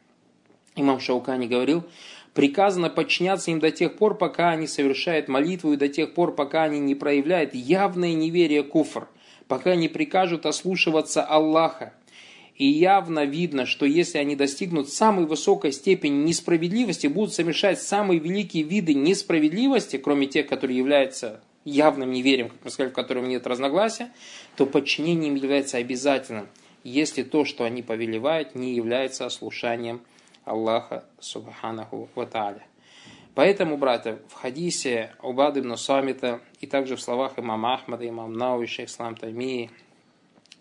Имам 0.77 0.99
Шаукани 0.99 1.47
говорил, 1.47 1.85
Приказано 2.35 2.89
подчиняться 2.89 3.51
им 3.51 3.61
до 3.61 3.71
тех 3.71 3.97
пор, 3.97 4.17
пока 4.17 4.51
они 4.51 4.67
совершают 4.67 5.29
молитву, 5.29 5.75
и 5.75 5.77
до 5.77 5.89
тех 5.89 6.15
пор, 6.15 6.35
пока 6.35 6.63
они 6.63 6.81
не 6.81 6.95
проявляют 6.95 7.55
явное 7.55 8.15
неверие 8.15 8.63
куфр, 8.63 9.07
пока 9.49 9.75
не 9.75 9.89
прикажут 9.89 10.47
ослушиваться 10.47 11.23
Аллаха. 11.23 11.93
И 12.57 12.67
явно 12.67 13.25
видно, 13.25 13.67
что 13.67 13.87
если 13.87 14.19
они 14.19 14.37
достигнут 14.37 14.89
самой 14.91 15.27
высокой 15.27 15.73
степени 15.73 16.25
несправедливости, 16.25 17.07
будут 17.07 17.33
совершать 17.33 17.81
самые 17.81 18.21
великие 18.21 18.63
виды 18.63 18.95
несправедливости, 18.95 19.97
кроме 19.97 20.27
тех, 20.27 20.47
которые 20.47 20.77
являются 20.77 21.41
явным 21.65 22.11
неверием, 22.11 22.51
как 22.51 22.59
мы 22.65 22.71
сказали, 22.71 22.93
в 22.93 22.95
котором 22.95 23.29
нет 23.29 23.47
разногласия, 23.47 24.13
то 24.57 24.67
подчинение 24.67 25.29
им 25.29 25.37
является 25.37 25.79
обязательным, 25.79 26.49
если 26.85 27.23
то, 27.23 27.45
что 27.45 27.65
они 27.65 27.83
повелевают, 27.83 28.55
не 28.55 28.75
является 28.75 29.25
ослушанием 29.25 30.03
Аллаха 30.45 31.05
Субханаху 31.21 32.09
Ваталя. 32.15 32.63
Поэтому, 33.35 33.79
братья, 33.79 34.19
в 34.29 34.35
хадисе 34.35 35.15
Убад 35.23 35.57
ибн 35.57 35.77
Самита 35.77 36.41
и 36.61 36.67
также 36.67 36.97
в 36.97 37.01
словах 37.01 37.39
имама 37.39 37.75
Ахмада, 37.75 38.07
имам 38.07 38.35
Науи, 38.35 38.67
шейх 38.67 38.91
Ислам 38.91 39.17
Таймии, 39.17 39.71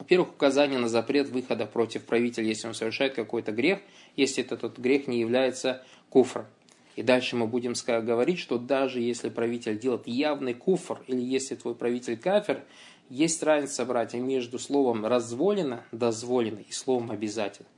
во-первых, 0.02 0.30
указание 0.30 0.80
на 0.80 0.90
запрет 0.90 1.30
выхода 1.30 1.68
против 1.68 2.06
правителя, 2.06 2.48
если 2.48 2.68
он 2.68 2.74
совершает 2.74 3.14
какой-то 3.14 3.52
грех, 3.52 3.82
если 4.16 4.44
этот 4.44 4.80
грех 4.80 5.06
не 5.06 5.20
является 5.20 5.84
куфром. 6.10 6.48
И 6.96 7.04
дальше 7.04 7.36
мы 7.36 7.46
будем 7.46 7.74
говорить, 7.86 8.40
что 8.40 8.58
даже 8.58 9.00
если 9.00 9.30
правитель 9.30 9.78
делает 9.78 10.08
явный 10.08 10.56
куфр, 10.56 11.00
или 11.06 11.22
если 11.22 11.54
твой 11.54 11.76
правитель 11.76 12.18
кафир, 12.18 12.64
есть 13.12 13.44
разница, 13.44 13.86
братья, 13.86 14.18
между 14.18 14.58
словом 14.58 15.06
«разволено», 15.06 15.84
«дозволено» 15.92 16.62
и 16.68 16.72
словом 16.72 17.12
«обязательно». 17.12 17.70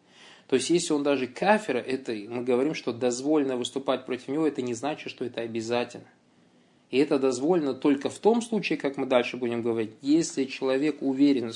То 0.47 0.55
есть, 0.55 0.69
если 0.69 0.93
он 0.93 1.03
даже 1.03 1.27
кафира, 1.27 1.79
это 1.79 2.13
мы 2.13 2.43
говорим, 2.43 2.73
что 2.73 2.93
дозволено 2.93 3.57
выступать 3.57 4.05
против 4.05 4.29
него, 4.29 4.47
это 4.47 4.61
не 4.61 4.73
значит, 4.73 5.09
что 5.09 5.25
это 5.25 5.41
обязательно. 5.41 6.07
И 6.89 6.97
это 6.99 7.19
дозволено 7.19 7.73
только 7.73 8.09
в 8.09 8.19
том 8.19 8.41
случае, 8.41 8.77
как 8.77 8.95
мы 8.95 9.07
дальше 9.07 9.35
будем 9.35 9.61
говорить, 9.61 9.91
если 10.01 10.45
человек 10.45 11.01
уверен, 11.01 11.51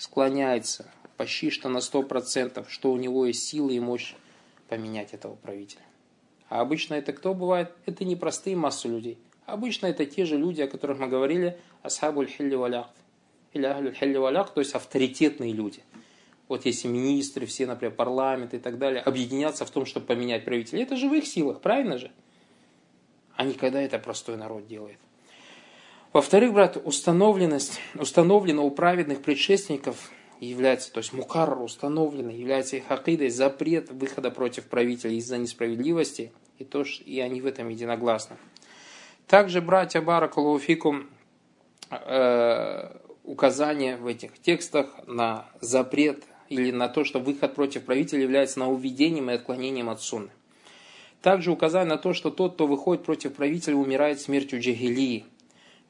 склоняется 0.00 0.90
почти 1.16 1.50
что 1.50 1.68
на 1.68 1.78
100%, 1.78 2.66
что 2.68 2.92
у 2.92 2.96
него 2.96 3.26
есть 3.26 3.46
силы 3.46 3.74
и 3.74 3.80
мощь 3.80 4.14
поменять 4.68 5.12
этого 5.12 5.36
правителя. 5.36 5.82
А 6.48 6.60
обычно 6.60 6.94
это 6.94 7.12
кто 7.12 7.34
бывает? 7.34 7.72
Это 7.86 8.04
не 8.04 8.16
простые 8.16 8.56
массы 8.56 8.88
людей. 8.88 9.18
Обычно 9.46 9.86
это 9.86 10.06
те 10.06 10.24
же 10.24 10.36
люди, 10.36 10.62
о 10.62 10.68
которых 10.68 10.98
мы 10.98 11.08
говорили, 11.08 11.58
асхабуль 11.82 12.28
хилли 12.28 12.54
валях. 12.54 12.88
Или 13.52 13.66
ахлюль 13.66 13.94
хилли 13.94 14.16
валях, 14.16 14.54
то 14.54 14.60
есть 14.60 14.74
авторитетные 14.74 15.52
люди– 15.52 15.84
вот 16.50 16.66
если 16.66 16.88
министры, 16.88 17.46
все, 17.46 17.64
например, 17.64 17.94
парламент 17.94 18.54
и 18.54 18.58
так 18.58 18.76
далее, 18.76 19.02
объединятся 19.02 19.64
в 19.64 19.70
том, 19.70 19.86
чтобы 19.86 20.06
поменять 20.06 20.44
правителя, 20.44 20.82
это 20.82 20.96
же 20.96 21.08
в 21.08 21.14
их 21.14 21.24
силах, 21.24 21.60
правильно 21.60 21.96
же? 21.96 22.10
А 23.36 23.44
не 23.44 23.54
когда 23.54 23.80
это 23.80 24.00
простой 24.00 24.36
народ 24.36 24.66
делает. 24.66 24.98
Во-вторых, 26.12 26.52
брат, 26.52 26.76
установленность, 26.82 27.80
установлена 27.94 28.62
у 28.62 28.70
праведных 28.72 29.22
предшественников 29.22 30.10
является, 30.40 30.92
то 30.92 30.98
есть 30.98 31.12
мукарр 31.12 31.62
установлена, 31.62 32.32
является 32.32 32.76
их 32.76 32.90
акидой 32.90 33.28
запрет 33.28 33.90
выхода 33.92 34.32
против 34.32 34.64
правителя 34.64 35.12
из-за 35.12 35.38
несправедливости, 35.38 36.32
и, 36.58 36.64
то, 36.64 36.84
и 37.04 37.20
они 37.20 37.40
в 37.40 37.46
этом 37.46 37.68
единогласны. 37.68 38.36
Также, 39.28 39.60
братья 39.60 40.00
Баракалуфикум, 40.00 41.08
э, 41.90 42.96
указание 43.22 43.96
в 43.96 44.08
этих 44.08 44.36
текстах 44.40 44.88
на 45.06 45.46
запрет 45.60 46.24
или 46.48 46.72
на 46.72 46.88
то, 46.88 47.04
что 47.04 47.20
выход 47.20 47.54
против 47.54 47.84
правителя 47.84 48.22
является 48.22 48.58
нововведением 48.58 49.30
и 49.30 49.34
отклонением 49.34 49.88
от 49.88 50.00
сунны. 50.00 50.30
Также 51.22 51.52
указание 51.52 51.90
на 51.90 51.98
то, 51.98 52.14
что 52.14 52.30
тот, 52.30 52.54
кто 52.54 52.66
выходит 52.66 53.04
против 53.04 53.34
правителя, 53.34 53.76
умирает 53.76 54.20
смертью 54.20 54.58
джагилии. 54.58 55.26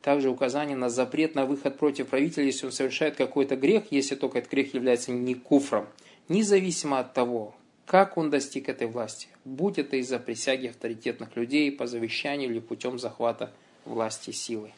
Также 0.02 0.30
указание 0.30 0.76
на 0.76 0.88
запрет 0.88 1.34
на 1.34 1.44
выход 1.44 1.76
против 1.76 2.08
правителя, 2.08 2.46
если 2.46 2.66
он 2.66 2.72
совершает 2.72 3.16
какой-то 3.16 3.56
грех, 3.56 3.84
если 3.90 4.14
только 4.14 4.38
этот 4.38 4.50
грех 4.50 4.72
является 4.72 5.12
не 5.12 5.34
куфром, 5.34 5.86
независимо 6.28 7.00
от 7.00 7.12
того, 7.12 7.54
как 7.84 8.16
он 8.16 8.30
достиг 8.30 8.68
этой 8.68 8.86
власти, 8.86 9.28
будь 9.44 9.78
это 9.78 9.96
из-за 9.96 10.18
присяги 10.18 10.68
авторитетных 10.68 11.36
людей, 11.36 11.70
по 11.70 11.86
завещанию 11.86 12.50
или 12.50 12.60
путем 12.60 12.98
захвата 12.98 13.52
власти 13.84 14.30
силой. 14.30 14.72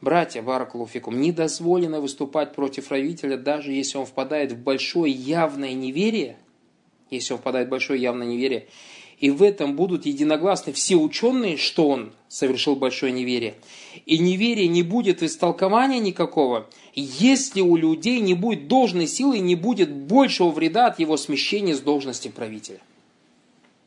Братья, 0.00 0.42
Баракулуфикум, 0.42 1.20
не 1.20 1.32
дозволено 1.32 2.00
выступать 2.00 2.54
против 2.54 2.88
правителя, 2.88 3.36
даже 3.36 3.72
если 3.72 3.98
он 3.98 4.06
впадает 4.06 4.52
в 4.52 4.62
большое 4.62 5.12
явное 5.12 5.72
неверие, 5.72 6.36
если 7.10 7.32
он 7.32 7.40
впадает 7.40 7.68
в 7.68 7.70
большое 7.70 8.00
явное 8.00 8.26
неверие, 8.26 8.68
и 9.20 9.30
в 9.30 9.42
этом 9.42 9.74
будут 9.74 10.06
единогласны 10.06 10.72
все 10.72 10.96
ученые, 10.96 11.56
что 11.56 11.88
он 11.88 12.12
совершил 12.28 12.76
большое 12.76 13.12
неверие. 13.12 13.54
И 14.06 14.18
неверие 14.18 14.68
не 14.68 14.82
будет 14.82 15.22
истолкования 15.22 15.98
никакого, 15.98 16.68
если 16.94 17.60
у 17.60 17.76
людей 17.76 18.20
не 18.20 18.34
будет 18.34 18.68
должной 18.68 19.06
силы 19.06 19.38
и 19.38 19.40
не 19.40 19.56
будет 19.56 19.90
большего 19.90 20.50
вреда 20.50 20.86
от 20.86 21.00
его 21.00 21.16
смещения 21.16 21.74
с 21.74 21.80
должности 21.80 22.28
правителя. 22.28 22.80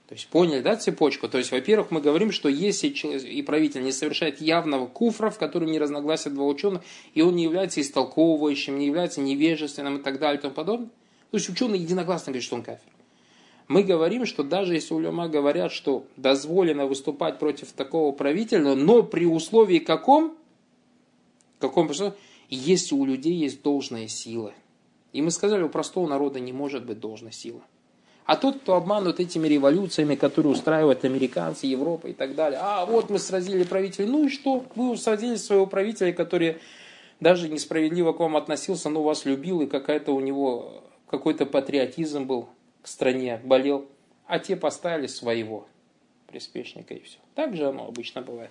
То 0.08 0.16
есть 0.16 0.28
поняли, 0.28 0.60
да, 0.60 0.76
цепочку? 0.76 1.30
То 1.30 1.38
есть, 1.38 1.52
во-первых, 1.52 1.90
мы 1.90 2.02
говорим, 2.02 2.34
что 2.34 2.50
если 2.50 2.90
и 2.90 3.42
правитель 3.44 3.82
не 3.82 3.94
совершает 3.94 4.42
явного 4.42 4.86
куфра, 4.86 5.30
в 5.30 5.38
котором 5.38 5.72
не 5.72 5.80
разногласят 5.80 6.34
два 6.34 6.48
ученых, 6.48 6.82
и 7.14 7.22
он 7.22 7.38
не 7.38 7.44
является 7.44 7.80
истолковывающим, 7.80 8.78
не 8.78 8.88
является 8.88 9.22
невежественным 9.22 10.00
и 10.00 10.02
так 10.02 10.20
далее 10.20 10.38
и 10.38 10.42
тому 10.42 10.54
подобное, 10.54 10.90
то 11.32 11.38
есть 11.38 11.48
ученые 11.48 11.82
единогласно 11.82 12.34
говорят, 12.34 12.44
что 12.44 12.56
он 12.58 12.64
кафир. 12.64 12.92
Мы 13.72 13.84
говорим, 13.84 14.26
что 14.26 14.44
даже 14.44 14.74
если 14.74 14.94
улема 14.94 15.30
говорят, 15.30 15.72
что 15.72 16.04
дозволено 16.18 16.88
выступать 16.88 17.40
против 17.40 17.72
такого 17.72 18.12
правителя, 18.12 18.76
но 18.76 19.02
при 19.02 19.26
условии 19.26 19.80
каком? 19.80 20.36
Каком? 21.58 21.90
Если 22.50 22.94
у 22.94 23.06
людей 23.06 23.34
есть 23.34 23.62
должная 23.62 24.10
сила. 24.10 24.52
И 25.14 25.22
мы 25.22 25.32
сказали, 25.32 25.64
у 25.64 25.70
простого 25.70 26.06
народа 26.06 26.42
не 26.42 26.52
может 26.52 26.86
быть 26.86 27.00
должной 27.00 27.32
силы. 27.32 27.62
А 28.26 28.36
тот, 28.36 28.60
кто 28.60 28.76
обманут 28.76 29.22
этими 29.22 29.48
революциями, 29.48 30.16
которые 30.16 30.52
устраивают 30.52 31.06
американцы, 31.06 31.66
Европа 31.66 32.08
и 32.08 32.14
так 32.14 32.36
далее. 32.36 32.60
А 32.62 32.86
вот 32.86 33.10
мы 33.10 33.20
сразили 33.20 33.64
правителя. 33.64 34.06
Ну 34.06 34.26
и 34.26 34.30
что? 34.30 34.66
Вы 34.76 34.98
сразили 34.98 35.36
своего 35.36 35.66
правителя, 35.66 36.12
который 36.12 36.58
даже 37.22 37.48
несправедливо 37.48 38.12
к 38.12 38.20
вам 38.20 38.36
относился, 38.36 38.90
но 38.90 39.02
вас 39.02 39.24
любил, 39.24 39.62
и 39.62 39.66
какая-то 39.66 40.14
у 40.14 40.20
него 40.20 40.84
какой-то 41.08 41.46
патриотизм 41.46 42.26
был 42.26 42.50
к 42.82 42.88
стране, 42.88 43.40
болел. 43.44 43.86
А 44.28 44.40
те 44.40 44.56
поставили 44.56 45.08
своего 45.08 45.68
приспешника 46.28 46.94
и 46.94 47.02
все. 47.02 47.18
Так 47.36 47.56
же 47.56 47.68
оно 47.68 47.86
обычно 47.86 48.22
бывает. 48.22 48.50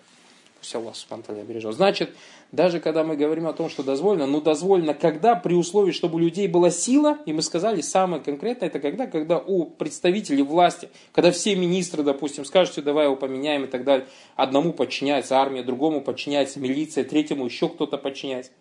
Пусть 0.59 0.75
Аллах 0.75 0.95
Субтитры 0.95 1.43
бережет. 1.43 1.75
Значит, 1.75 2.11
даже 2.53 2.81
когда 2.81 3.03
мы 3.03 3.17
говорим 3.17 3.47
о 3.47 3.55
том, 3.55 3.71
что 3.71 3.83
дозволено, 3.83 4.27
ну 4.27 4.43
дозволено 4.43 4.93
когда? 4.93 5.35
При 5.35 5.55
условии, 5.55 5.91
чтобы 5.91 6.17
у 6.17 6.19
людей 6.19 6.49
была 6.49 6.71
сила, 6.71 7.19
и 7.25 7.33
мы 7.33 7.41
сказали, 7.41 7.81
самое 7.81 8.23
конкретное, 8.23 8.69
это 8.69 8.79
когда? 8.79 9.07
Когда 9.07 9.39
у 9.39 9.65
представителей 9.65 10.43
власти, 10.43 10.91
когда 11.13 11.31
все 11.31 11.57
министры, 11.57 12.03
допустим, 12.03 12.45
скажут, 12.45 12.73
что 12.73 12.83
давай 12.83 13.07
его 13.07 13.17
поменяем 13.17 13.65
и 13.65 13.69
так 13.69 13.85
далее, 13.85 14.07
одному 14.37 14.75
подчиняется 14.75 15.39
армия, 15.39 15.63
другому 15.63 16.03
подчиняется 16.03 16.61
милиция, 16.61 17.05
третьему 17.05 17.47
еще 17.47 17.71
кто-то 17.71 17.97
подчиняется. 17.97 18.53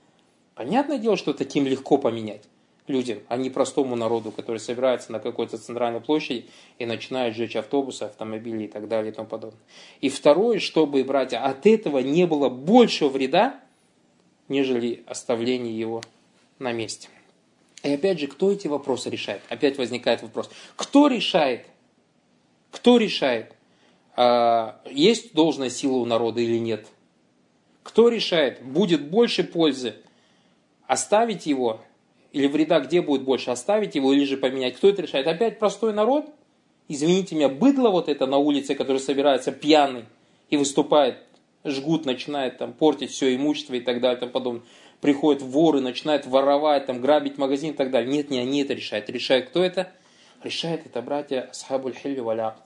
Понятное 0.56 1.00
дело, 1.00 1.18
что 1.18 1.34
таким 1.34 1.66
легко 1.66 1.98
поменять 1.98 2.44
людям, 2.90 3.20
а 3.28 3.38
не 3.38 3.50
простому 3.50 3.96
народу, 3.96 4.32
который 4.32 4.58
собирается 4.58 5.12
на 5.12 5.20
какой-то 5.20 5.58
центральной 5.58 6.02
площади 6.02 6.48
и 6.78 6.86
начинает 6.86 7.36
сжечь 7.36 7.56
автобусы, 7.56 8.04
автомобили 8.04 8.66
и 8.66 8.68
так 8.68 8.88
далее 8.88 9.12
и 9.12 9.16
тому 9.16 9.28
подобное. 9.28 9.62
И 10.02 10.10
второе, 10.10 10.60
чтобы, 10.60 11.04
братья, 11.04 11.38
от 11.38 11.66
этого 11.66 12.00
не 12.00 12.26
было 12.26 12.50
большего 12.50 13.10
вреда, 13.10 13.60
нежели 14.48 15.04
оставление 15.06 15.78
его 15.78 16.02
на 16.58 16.74
месте. 16.74 17.10
И 17.84 17.94
опять 17.94 18.20
же, 18.20 18.28
кто 18.28 18.52
эти 18.52 18.68
вопросы 18.68 19.10
решает? 19.10 19.42
Опять 19.48 19.78
возникает 19.78 20.22
вопрос. 20.22 20.50
Кто 20.76 21.08
решает? 21.08 21.66
Кто 22.72 22.98
решает, 22.98 23.54
а, 24.16 24.82
есть 24.90 25.34
должная 25.34 25.70
сила 25.70 25.98
у 25.98 26.06
народа 26.06 26.42
или 26.42 26.58
нет? 26.58 26.88
Кто 27.84 28.10
решает, 28.10 28.62
будет 28.62 29.10
больше 29.10 29.44
пользы 29.44 29.96
оставить 30.88 31.46
его 31.46 31.82
или 32.32 32.48
вреда 32.48 32.80
где 32.80 33.02
будет 33.02 33.24
больше, 33.24 33.52
оставить 33.52 33.96
его 33.96 34.14
или 34.14 34.26
же 34.26 34.38
поменять? 34.38 34.76
Кто 34.76 34.90
это 34.90 35.02
решает? 35.02 35.28
Опять 35.28 35.60
простой 35.60 35.94
народ? 35.94 36.26
Извините 36.88 37.36
меня, 37.36 37.50
быдло 37.50 37.90
вот 37.90 38.10
это 38.10 38.26
на 38.26 38.38
улице, 38.38 38.76
который 38.76 39.00
собирается 39.00 39.52
пьяный 39.52 40.06
и 40.50 40.58
выступает, 40.58 41.18
жгут, 41.64 42.06
начинает 42.06 42.58
там 42.58 42.74
портить 42.74 43.12
все 43.12 43.36
имущество 43.36 43.76
и 43.76 43.82
так 43.82 44.02
далее 44.02 44.20
тому 44.20 44.32
подобное 44.32 44.64
приходят 45.02 45.42
воры, 45.42 45.82
начинают 45.82 46.26
воровать, 46.26 46.86
там, 46.86 47.02
грабить 47.02 47.38
магазин 47.38 47.72
и 47.72 47.76
так 47.76 47.92
далее. 47.92 48.12
Нет, 48.12 48.30
не 48.30 48.40
они 48.40 48.62
это 48.62 48.74
решают. 48.74 49.10
Решает 49.10 49.50
кто 49.50 49.64
это? 49.64 49.92
Решает 50.44 50.86
это 50.86 51.02
братья 51.02 51.42
Асхабуль 51.50 51.96
Хилли 51.96 52.20
Валякт. 52.20 52.64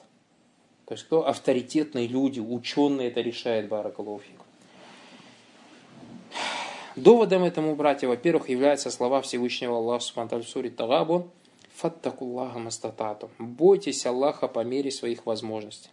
То 0.85 0.93
есть 0.93 1.05
кто? 1.05 1.27
Авторитетные 1.27 2.07
люди, 2.07 2.39
ученые 2.39 3.09
это 3.09 3.21
решает 3.21 3.67
Баракалуфик. 3.67 4.41
Доводом 6.95 7.43
этому, 7.43 7.75
братья, 7.75 8.07
во-первых, 8.07 8.49
являются 8.49 8.91
слова 8.91 9.21
Всевышнего 9.21 9.77
Аллаха 9.77 10.03
Субтитры 10.03 10.43
Сури 10.43 10.69
Тагабун 10.69 11.29
Фаттакуллаха 11.75 12.59
мастатату. 12.59 13.31
Бойтесь 13.39 14.05
Аллаха 14.05 14.47
по 14.47 14.63
мере 14.63 14.91
своих 14.91 15.25
возможностей. 15.25 15.89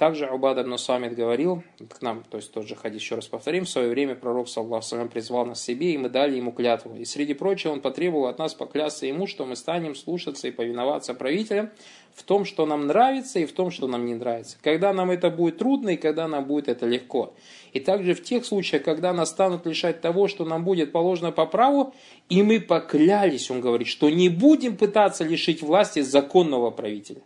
Также 0.00 0.30
Убад 0.30 0.56
ибн 0.58 0.78
Самит 0.78 1.14
говорил, 1.14 1.62
к 1.90 2.00
нам, 2.00 2.24
то 2.30 2.38
есть 2.38 2.50
тот 2.52 2.66
же 2.66 2.74
хадис, 2.74 3.02
еще 3.02 3.16
раз 3.16 3.26
повторим, 3.26 3.66
в 3.66 3.68
свое 3.68 3.90
время 3.90 4.14
пророк, 4.14 4.48
саллаху 4.48 5.08
призвал 5.10 5.44
нас 5.44 5.62
себе, 5.62 5.92
и 5.92 5.98
мы 5.98 6.08
дали 6.08 6.36
ему 6.36 6.52
клятву. 6.52 6.96
И 6.96 7.04
среди 7.04 7.34
прочего 7.34 7.72
он 7.72 7.82
потребовал 7.82 8.28
от 8.28 8.38
нас 8.38 8.54
поклясться 8.54 9.04
ему, 9.04 9.26
что 9.26 9.44
мы 9.44 9.56
станем 9.56 9.94
слушаться 9.94 10.48
и 10.48 10.52
повиноваться 10.52 11.12
правителям 11.12 11.68
в 12.14 12.22
том, 12.22 12.46
что 12.46 12.64
нам 12.64 12.86
нравится, 12.86 13.40
и 13.40 13.44
в 13.44 13.52
том, 13.52 13.70
что 13.70 13.88
нам 13.88 14.06
не 14.06 14.14
нравится. 14.14 14.56
Когда 14.62 14.94
нам 14.94 15.10
это 15.10 15.28
будет 15.28 15.58
трудно, 15.58 15.90
и 15.90 15.96
когда 15.98 16.28
нам 16.28 16.46
будет 16.46 16.68
это 16.68 16.86
легко. 16.86 17.34
И 17.74 17.80
также 17.80 18.14
в 18.14 18.22
тех 18.22 18.46
случаях, 18.46 18.82
когда 18.82 19.12
нас 19.12 19.28
станут 19.28 19.66
лишать 19.66 20.00
того, 20.00 20.28
что 20.28 20.46
нам 20.46 20.64
будет 20.64 20.92
положено 20.92 21.30
по 21.30 21.44
праву, 21.44 21.92
и 22.30 22.42
мы 22.42 22.58
поклялись, 22.58 23.50
он 23.50 23.60
говорит, 23.60 23.88
что 23.88 24.08
не 24.08 24.30
будем 24.30 24.78
пытаться 24.78 25.24
лишить 25.24 25.60
власти 25.60 26.00
законного 26.00 26.70
правителя. 26.70 27.20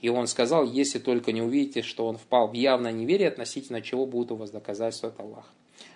И 0.00 0.08
он 0.08 0.26
сказал, 0.28 0.64
если 0.64 0.98
только 0.98 1.32
не 1.32 1.42
увидите, 1.42 1.82
что 1.82 2.06
он 2.06 2.16
впал 2.18 2.48
в 2.48 2.52
явное 2.52 2.92
неверие, 2.92 3.28
относительно 3.28 3.82
чего 3.82 4.06
будут 4.06 4.32
у 4.32 4.36
вас 4.36 4.50
доказательства 4.50 5.08
от 5.08 5.18
Аллаха. 5.18 5.48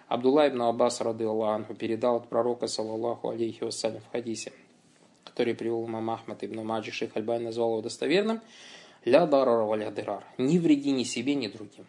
Абдулла 0.09 0.49
ибн 0.49 0.63
Аббас, 0.63 1.01
рады 1.01 1.25
Аллаху, 1.25 1.75
передал 1.75 2.17
от 2.17 2.29
пророка, 2.29 2.67
саллаллаху 2.67 3.31
алейхи 3.31 3.63
вассалям, 3.63 4.01
в 4.01 4.11
хадисе, 4.13 4.53
который 5.25 5.55
привел 5.55 5.87
имам 5.87 6.11
Ахмад 6.11 6.43
ибн 6.43 6.61
Маджи, 6.65 6.91
шейх 6.91 7.17
Альбайн 7.17 7.45
назвал 7.45 7.71
его 7.71 7.83
достоверным, 7.83 8.41
ля 9.05 9.27
дарара 9.27 9.65
валя 9.65 9.91
дырар, 9.91 10.25
ни 10.37 10.59
вреди 10.59 10.91
ни 10.91 11.05
себе, 11.05 11.35
ни 11.35 11.47
другим. 11.47 11.87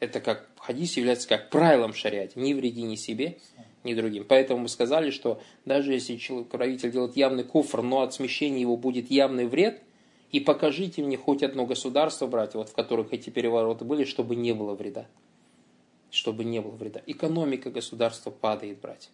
Это 0.00 0.20
как 0.20 0.48
хадис 0.58 0.96
является 0.96 1.28
как 1.28 1.50
правилом 1.50 1.94
шариате, 1.94 2.38
ни 2.38 2.52
вреди 2.52 2.82
ни 2.82 2.96
себе, 2.96 3.38
ни 3.84 3.94
другим. 3.94 4.24
Поэтому 4.28 4.62
мы 4.62 4.68
сказали, 4.68 5.10
что 5.10 5.40
даже 5.64 5.92
если 5.92 6.16
человек, 6.16 6.48
правитель 6.48 6.90
делает 6.90 7.16
явный 7.16 7.44
куфр, 7.44 7.80
но 7.80 8.02
от 8.02 8.12
смещения 8.12 8.60
его 8.60 8.76
будет 8.76 9.10
явный 9.10 9.46
вред– 9.46 9.80
и 10.34 10.40
покажите 10.40 11.00
мне 11.00 11.16
хоть 11.16 11.44
одно 11.44 11.64
государство, 11.64 12.26
братья, 12.26 12.58
вот 12.58 12.68
в 12.68 12.74
которых 12.74 13.12
эти 13.12 13.30
перевороты 13.30 13.84
были, 13.84 14.02
чтобы 14.02 14.34
не 14.34 14.52
было 14.52 14.74
вреда. 14.74 15.06
Чтобы 16.10 16.42
не 16.42 16.60
было 16.60 16.72
вреда. 16.72 17.00
Экономика 17.06 17.70
государства 17.70 18.32
падает, 18.32 18.80
братья. 18.80 19.12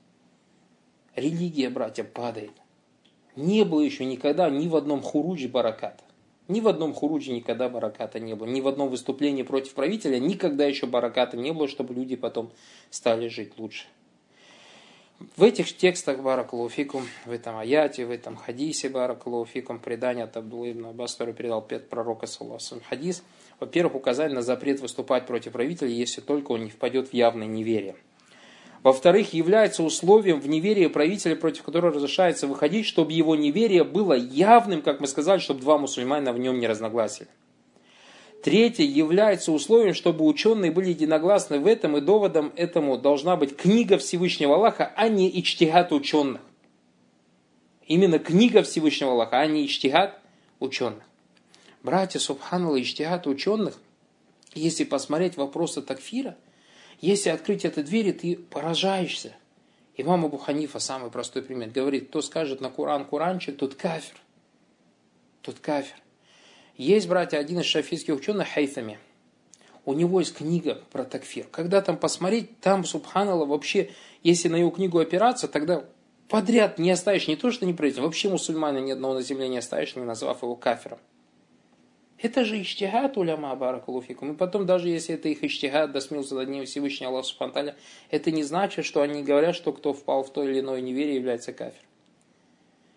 Религия, 1.15 1.69
братья, 1.69 2.05
падает. 2.05 2.53
Не 3.37 3.67
было 3.67 3.83
еще 3.83 4.07
никогда 4.07 4.49
ни 4.49 4.67
в 4.67 4.75
одном 4.75 5.03
хурудже 5.03 5.50
бараката. 5.50 6.03
Ни 6.49 6.62
в 6.62 6.69
одном 6.69 6.95
хурудже 6.95 7.33
никогда 7.33 7.68
бараката 7.68 8.18
не 8.18 8.35
было. 8.35 8.47
Ни 8.47 8.62
в 8.62 8.68
одном 8.68 8.88
выступлении 8.88 9.42
против 9.42 9.75
правителя 9.75 10.18
никогда 10.18 10.64
еще 10.64 10.87
бараката 10.87 11.37
не 11.37 11.53
было, 11.53 11.68
чтобы 11.68 11.92
люди 11.92 12.16
потом 12.16 12.51
стали 12.88 13.29
жить 13.29 13.59
лучше. 13.59 13.85
В 15.37 15.42
этих 15.42 15.76
текстах 15.76 16.20
Баракулуфикум, 16.20 17.06
в 17.26 17.30
этом 17.30 17.59
аяте, 17.59 18.06
в 18.06 18.11
этом 18.11 18.37
хадисе 18.37 18.88
Баракулуфикум, 18.88 19.78
предание 19.78 20.24
от 20.24 20.35
Абдулла 20.37 20.72
ибн 20.72 20.87
Аббас, 20.87 21.12
который 21.12 21.35
передал 21.35 21.61
пет 21.61 21.90
пророка 21.90 22.26
Салласу 22.26 22.80
хадис, 22.88 23.22
во-первых, 23.59 23.96
указание 23.96 24.35
на 24.35 24.42
запрет 24.42 24.80
выступать 24.80 25.26
против 25.26 25.52
правителя, 25.52 25.90
если 25.90 26.22
только 26.22 26.52
он 26.52 26.64
не 26.64 26.70
впадет 26.70 27.09
в 27.09 27.14
явное 27.14 27.46
неверие. 27.46 27.96
Во-вторых, 28.83 29.35
является 29.35 29.83
условием 29.83 30.40
в 30.40 30.48
неверии 30.48 30.87
правителя, 30.87 31.37
против 31.37 31.64
которого 31.64 31.92
разрешается 31.92 32.46
выходить, 32.46 32.87
чтобы 32.87 33.12
его 33.12 33.37
неверие 33.37 33.85
было 33.85 34.14
явным, 34.14 34.80
как 34.80 35.00
мы 35.00 35.06
сказали, 35.06 35.38
чтобы 35.38 35.61
два 35.61 35.76
мусульмана 35.76 36.33
в 36.33 36.38
нем 36.38 36.59
не 36.59 36.66
разногласили. 36.66 37.28
Третье 38.42 38.85
является 38.85 39.53
условием, 39.53 39.92
чтобы 39.92 40.24
ученые 40.24 40.70
были 40.70 40.90
единогласны 40.90 41.59
в 41.59 41.66
этом, 41.66 41.96
и 41.96 42.00
доводом 42.00 42.53
этому 42.57 42.96
должна 42.96 43.37
быть 43.37 43.55
книга 43.55 43.98
Всевышнего 43.98 44.55
Аллаха, 44.55 44.92
а 44.96 45.09
не 45.09 45.29
ичтигат 45.40 45.92
ученых. 45.92 46.40
Именно 47.87 48.18
книга 48.18 48.62
Всевышнего 48.62 49.12
Аллаха, 49.12 49.40
а 49.40 49.46
не 49.46 49.66
ичтигат 49.66 50.18
ученых. 50.59 51.03
Братья, 51.83 52.18
субханалла, 52.18 52.81
ичтигат 52.81 53.26
ученых, 53.26 53.79
если 54.55 54.85
посмотреть 54.85 55.37
вопросы 55.37 55.83
такфира, 55.83 56.37
если 57.00 57.29
открыть 57.31 57.66
эту 57.66 57.83
дверь, 57.83 58.12
ты 58.12 58.37
поражаешься. 58.37 59.35
Имам 59.96 60.24
Абу 60.24 60.38
Ханифа, 60.38 60.79
самый 60.79 61.11
простой 61.11 61.42
пример, 61.42 61.68
говорит, 61.68 62.09
кто 62.09 62.22
скажет 62.22 62.62
на 62.62 62.70
Куран 62.70 63.05
Куранчик, 63.05 63.59
тот 63.59 63.74
кафир. 63.74 64.16
Тот 65.42 65.59
кафир. 65.59 65.96
Есть, 66.81 67.09
братья, 67.09 67.37
один 67.37 67.61
из 67.61 67.66
шафийских 67.66 68.14
ученых, 68.14 68.49
Хайтами. 68.55 68.99
У 69.85 69.93
него 69.93 70.19
есть 70.21 70.35
книга 70.35 70.81
про 70.90 71.05
такфир. 71.05 71.47
Когда 71.51 71.83
там 71.83 71.99
посмотреть, 71.99 72.59
там, 72.61 72.87
субханалла, 72.87 73.45
вообще, 73.45 73.90
если 74.23 74.49
на 74.49 74.57
его 74.57 74.71
книгу 74.71 74.99
опираться, 74.99 75.47
тогда 75.47 75.85
подряд 76.27 76.79
не 76.79 76.90
оставишь 76.90 77.29
не 77.29 77.37
то, 77.37 77.51
что 77.51 77.66
не 77.66 77.75
правитель, 77.75 78.01
вообще 78.01 78.31
мусульмана 78.31 78.79
ни 78.79 78.93
одного 78.93 79.12
на 79.12 79.21
земле 79.21 79.49
не 79.49 79.59
оставишь, 79.59 79.95
не 79.95 80.05
назвав 80.05 80.43
его 80.43 80.57
кафиром. 80.57 80.97
Это 82.16 82.47
же 82.47 82.59
иштигат 82.62 83.19
уляма 83.19 83.55
баракалуфикум. 83.57 84.33
И 84.33 84.35
потом, 84.35 84.64
даже 84.64 84.88
если 84.88 85.16
это 85.16 85.29
их 85.29 85.45
иштигат, 85.45 85.93
да 85.93 86.01
смился 86.01 86.35
над 86.35 86.49
ним 86.49 86.64
Всевышний 86.64 87.07
Аллах 87.07 87.27
Субханталя, 87.27 87.77
это 88.11 88.31
не 88.31 88.43
значит, 88.43 88.87
что 88.87 89.03
они 89.03 89.23
говорят, 89.23 89.55
что 89.55 89.75
кто 89.75 89.93
впал 89.93 90.25
в 90.25 90.33
то 90.33 90.43
или 90.45 90.61
иное 90.61 90.81
неверие 90.81 91.16
является 91.16 91.53
кафиром. 91.53 91.89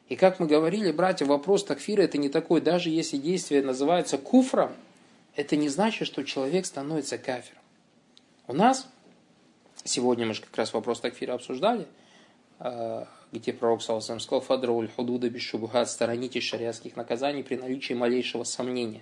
И 0.09 0.15
как 0.15 0.39
мы 0.39 0.47
говорили, 0.47 0.91
братья, 0.91 1.25
вопрос 1.25 1.63
такфира 1.63 2.01
это 2.01 2.17
не 2.17 2.29
такой, 2.29 2.61
даже 2.61 2.89
если 2.89 3.17
действие 3.17 3.61
называется 3.61 4.17
куфром, 4.17 4.73
это 5.35 5.55
не 5.55 5.69
значит, 5.69 6.07
что 6.07 6.23
человек 6.23 6.65
становится 6.65 7.17
кафиром. 7.17 7.61
У 8.47 8.53
нас, 8.53 8.87
сегодня 9.83 10.25
мы 10.25 10.33
же 10.33 10.41
как 10.41 10.55
раз 10.57 10.73
вопрос 10.73 10.99
такфира 10.99 11.33
обсуждали, 11.33 11.87
а, 12.59 13.07
где 13.31 13.53
пророк 13.53 13.81
Саласам 13.81 14.19
сказал, 14.19 14.41
фадрауль 14.41 14.89
худуда 14.89 15.29
без 15.29 15.41
шубухат, 15.41 15.89
сторонитесь 15.89 16.43
шариатских 16.43 16.95
наказаний 16.95 17.43
при 17.43 17.55
наличии 17.55 17.93
малейшего 17.93 18.43
сомнения. 18.43 19.01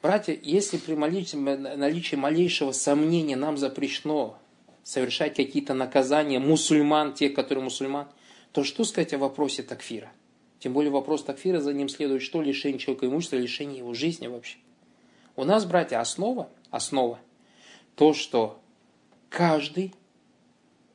Братья, 0.00 0.38
если 0.40 0.76
при 0.78 0.94
наличии 0.94 2.16
малейшего 2.16 2.70
сомнения 2.70 3.34
нам 3.34 3.58
запрещено 3.58 4.38
совершать 4.84 5.34
какие-то 5.34 5.74
наказания 5.74 6.38
мусульман, 6.38 7.12
тех, 7.14 7.34
которые 7.34 7.64
мусульман, 7.64 8.06
то 8.58 8.64
что 8.64 8.82
сказать 8.82 9.14
о 9.14 9.18
вопросе 9.18 9.62
такфира? 9.62 10.10
Тем 10.58 10.72
более 10.72 10.90
вопрос 10.90 11.22
такфира, 11.22 11.60
за 11.60 11.72
ним 11.72 11.88
следует 11.88 12.22
что? 12.22 12.42
Лишение 12.42 12.80
человека 12.80 13.06
имущества, 13.06 13.36
лишение 13.36 13.78
его 13.78 13.94
жизни 13.94 14.26
вообще. 14.26 14.58
У 15.36 15.44
нас, 15.44 15.64
братья, 15.64 16.00
основа, 16.00 16.50
основа, 16.72 17.20
то, 17.94 18.12
что 18.14 18.58
каждый, 19.28 19.94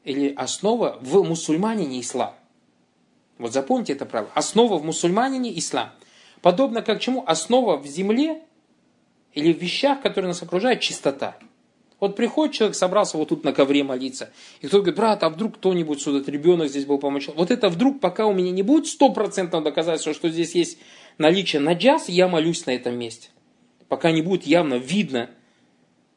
или 0.04 0.34
основа 0.34 1.00
в 1.00 1.24
мусульманине 1.24 2.02
ислам. 2.02 2.36
Вот 3.38 3.54
запомните 3.54 3.94
это 3.94 4.06
правило. 4.06 4.30
Основа 4.36 4.78
в 4.78 4.84
мусульманине 4.84 5.58
ислам. 5.58 5.92
Подобно 6.42 6.82
как 6.82 7.00
чему? 7.00 7.24
Основа 7.26 7.78
в 7.78 7.88
земле 7.88 8.42
или 9.32 9.54
в 9.54 9.58
вещах, 9.58 10.02
которые 10.02 10.28
нас 10.28 10.44
окружают, 10.44 10.82
чистота. 10.82 11.38
Вот 12.04 12.18
приходит 12.18 12.54
человек, 12.54 12.76
собрался 12.76 13.16
вот 13.18 13.30
тут 13.30 13.46
на 13.46 13.54
ковре 13.54 13.82
молиться, 13.82 14.34
и 14.60 14.68
кто-то 14.68 14.84
говорит, 14.84 14.98
брат, 14.98 15.24
а 15.24 15.30
вдруг 15.30 15.56
кто-нибудь 15.56 16.02
сюда, 16.02 16.30
ребенок 16.30 16.68
здесь 16.68 16.84
был 16.84 16.98
помочь. 16.98 17.30
Вот 17.34 17.50
это 17.50 17.70
вдруг, 17.70 18.02
пока 18.02 18.26
у 18.26 18.34
меня 18.34 18.52
не 18.52 18.62
будет 18.62 18.88
стопроцентного 18.88 19.64
доказательства, 19.64 20.14
что 20.14 20.28
здесь 20.28 20.54
есть 20.54 20.80
наличие 21.18 21.62
наджас, 21.62 22.10
я 22.10 22.28
молюсь 22.28 22.66
на 22.66 22.72
этом 22.72 23.00
месте. 23.00 23.30
Пока 23.88 24.12
не 24.12 24.22
будет 24.22 24.46
явно 24.46 24.74
видно, 24.74 25.30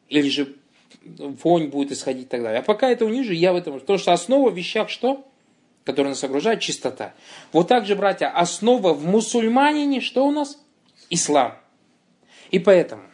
или 0.09 0.29
же 0.29 0.57
вонь 1.05 1.68
будет 1.68 1.92
исходить 1.92 2.25
и 2.25 2.31
так 2.31 2.42
далее. 2.42 2.59
А 2.59 2.62
пока 2.64 2.90
это 2.90 3.07
ниже, 3.07 3.33
я 3.35 3.53
в 3.53 3.57
этом... 3.57 3.79
Потому 3.79 4.01
что 4.01 4.12
основа 4.12 4.51
в 4.51 4.57
вещах 4.57 4.90
что? 4.90 5.25
Которая 5.85 6.14
нас 6.14 6.25
окружает, 6.25 6.59
чистота. 6.59 7.14
Вот 7.53 7.68
так 7.68 7.87
же, 7.87 7.94
братья, 7.94 8.27
основа 8.27 8.92
в 8.92 9.07
мусульманине, 9.07 10.01
что 10.01 10.27
у 10.27 10.33
нас? 10.33 10.61
Ислам. 11.11 11.57
И 12.51 12.59
поэтому, 12.59 13.05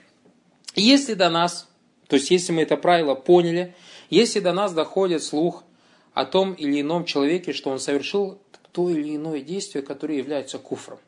если 0.74 1.12
до 1.12 1.28
нас 1.28 1.68
то 2.12 2.16
есть, 2.16 2.30
если 2.30 2.52
мы 2.52 2.60
это 2.60 2.76
правило 2.76 3.14
поняли, 3.14 3.74
если 4.10 4.40
до 4.40 4.52
нас 4.52 4.74
доходит 4.74 5.22
слух 5.22 5.64
о 6.12 6.26
том 6.26 6.52
или 6.52 6.82
ином 6.82 7.06
человеке, 7.06 7.54
что 7.54 7.70
он 7.70 7.78
совершил 7.78 8.38
то 8.70 8.90
или 8.90 9.16
иное 9.16 9.40
действие, 9.40 9.82
которое 9.82 10.18
является 10.18 10.58
куфром. 10.58 10.98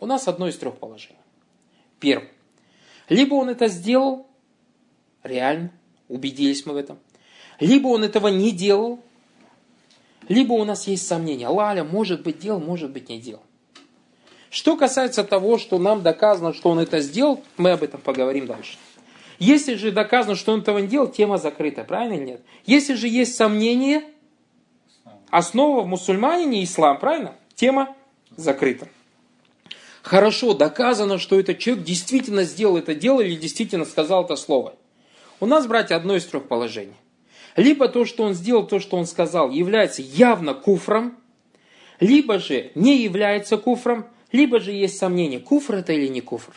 У 0.00 0.06
нас 0.06 0.26
одно 0.26 0.48
из 0.48 0.56
трех 0.56 0.76
положений. 0.76 1.20
Первое. 2.00 2.32
Либо 3.08 3.34
он 3.34 3.48
это 3.48 3.68
сделал, 3.68 4.26
реально, 5.22 5.70
убедились 6.08 6.66
мы 6.66 6.72
в 6.72 6.78
этом. 6.78 6.98
Либо 7.60 7.86
он 7.86 8.02
этого 8.02 8.26
не 8.26 8.50
делал, 8.50 8.98
либо 10.28 10.54
у 10.54 10.64
нас 10.64 10.88
есть 10.88 11.06
сомнения. 11.06 11.46
Лаля, 11.46 11.84
может 11.84 12.24
быть, 12.24 12.40
делал, 12.40 12.58
может 12.58 12.90
быть, 12.90 13.08
не 13.08 13.20
делал. 13.20 13.44
Что 14.50 14.76
касается 14.76 15.22
того, 15.22 15.58
что 15.58 15.78
нам 15.78 16.02
доказано, 16.02 16.52
что 16.52 16.70
он 16.70 16.80
это 16.80 16.98
сделал, 16.98 17.40
мы 17.56 17.70
об 17.70 17.84
этом 17.84 18.00
поговорим 18.00 18.46
дальше. 18.48 18.78
Если 19.40 19.74
же 19.74 19.90
доказано, 19.90 20.36
что 20.36 20.52
он 20.52 20.60
этого 20.60 20.78
не 20.78 20.86
делал, 20.86 21.08
тема 21.08 21.38
закрыта, 21.38 21.82
правильно 21.82 22.14
или 22.14 22.24
нет? 22.24 22.42
Если 22.66 22.92
же 22.92 23.08
есть 23.08 23.34
сомнения, 23.34 24.04
основа 25.30 25.80
в 25.80 25.86
мусульманине 25.86 26.62
ислам, 26.62 26.98
правильно? 26.98 27.34
Тема 27.54 27.96
закрыта. 28.36 28.86
Хорошо, 30.02 30.52
доказано, 30.52 31.18
что 31.18 31.40
этот 31.40 31.58
человек 31.58 31.84
действительно 31.84 32.44
сделал 32.44 32.76
это 32.76 32.94
дело 32.94 33.22
или 33.22 33.34
действительно 33.34 33.86
сказал 33.86 34.24
это 34.24 34.36
слово. 34.36 34.74
У 35.40 35.46
нас, 35.46 35.66
братья, 35.66 35.96
одно 35.96 36.16
из 36.16 36.26
трех 36.26 36.46
положений. 36.46 36.96
Либо 37.56 37.88
то, 37.88 38.04
что 38.04 38.24
он 38.24 38.34
сделал, 38.34 38.66
то, 38.66 38.78
что 38.78 38.98
он 38.98 39.06
сказал, 39.06 39.50
является 39.50 40.02
явно 40.02 40.52
куфром, 40.52 41.16
либо 41.98 42.38
же 42.38 42.72
не 42.74 42.98
является 42.98 43.56
куфром, 43.56 44.06
либо 44.32 44.60
же 44.60 44.72
есть 44.72 44.98
сомнение, 44.98 45.40
куфр 45.40 45.76
это 45.76 45.94
или 45.94 46.08
не 46.08 46.20
куфр. 46.20 46.52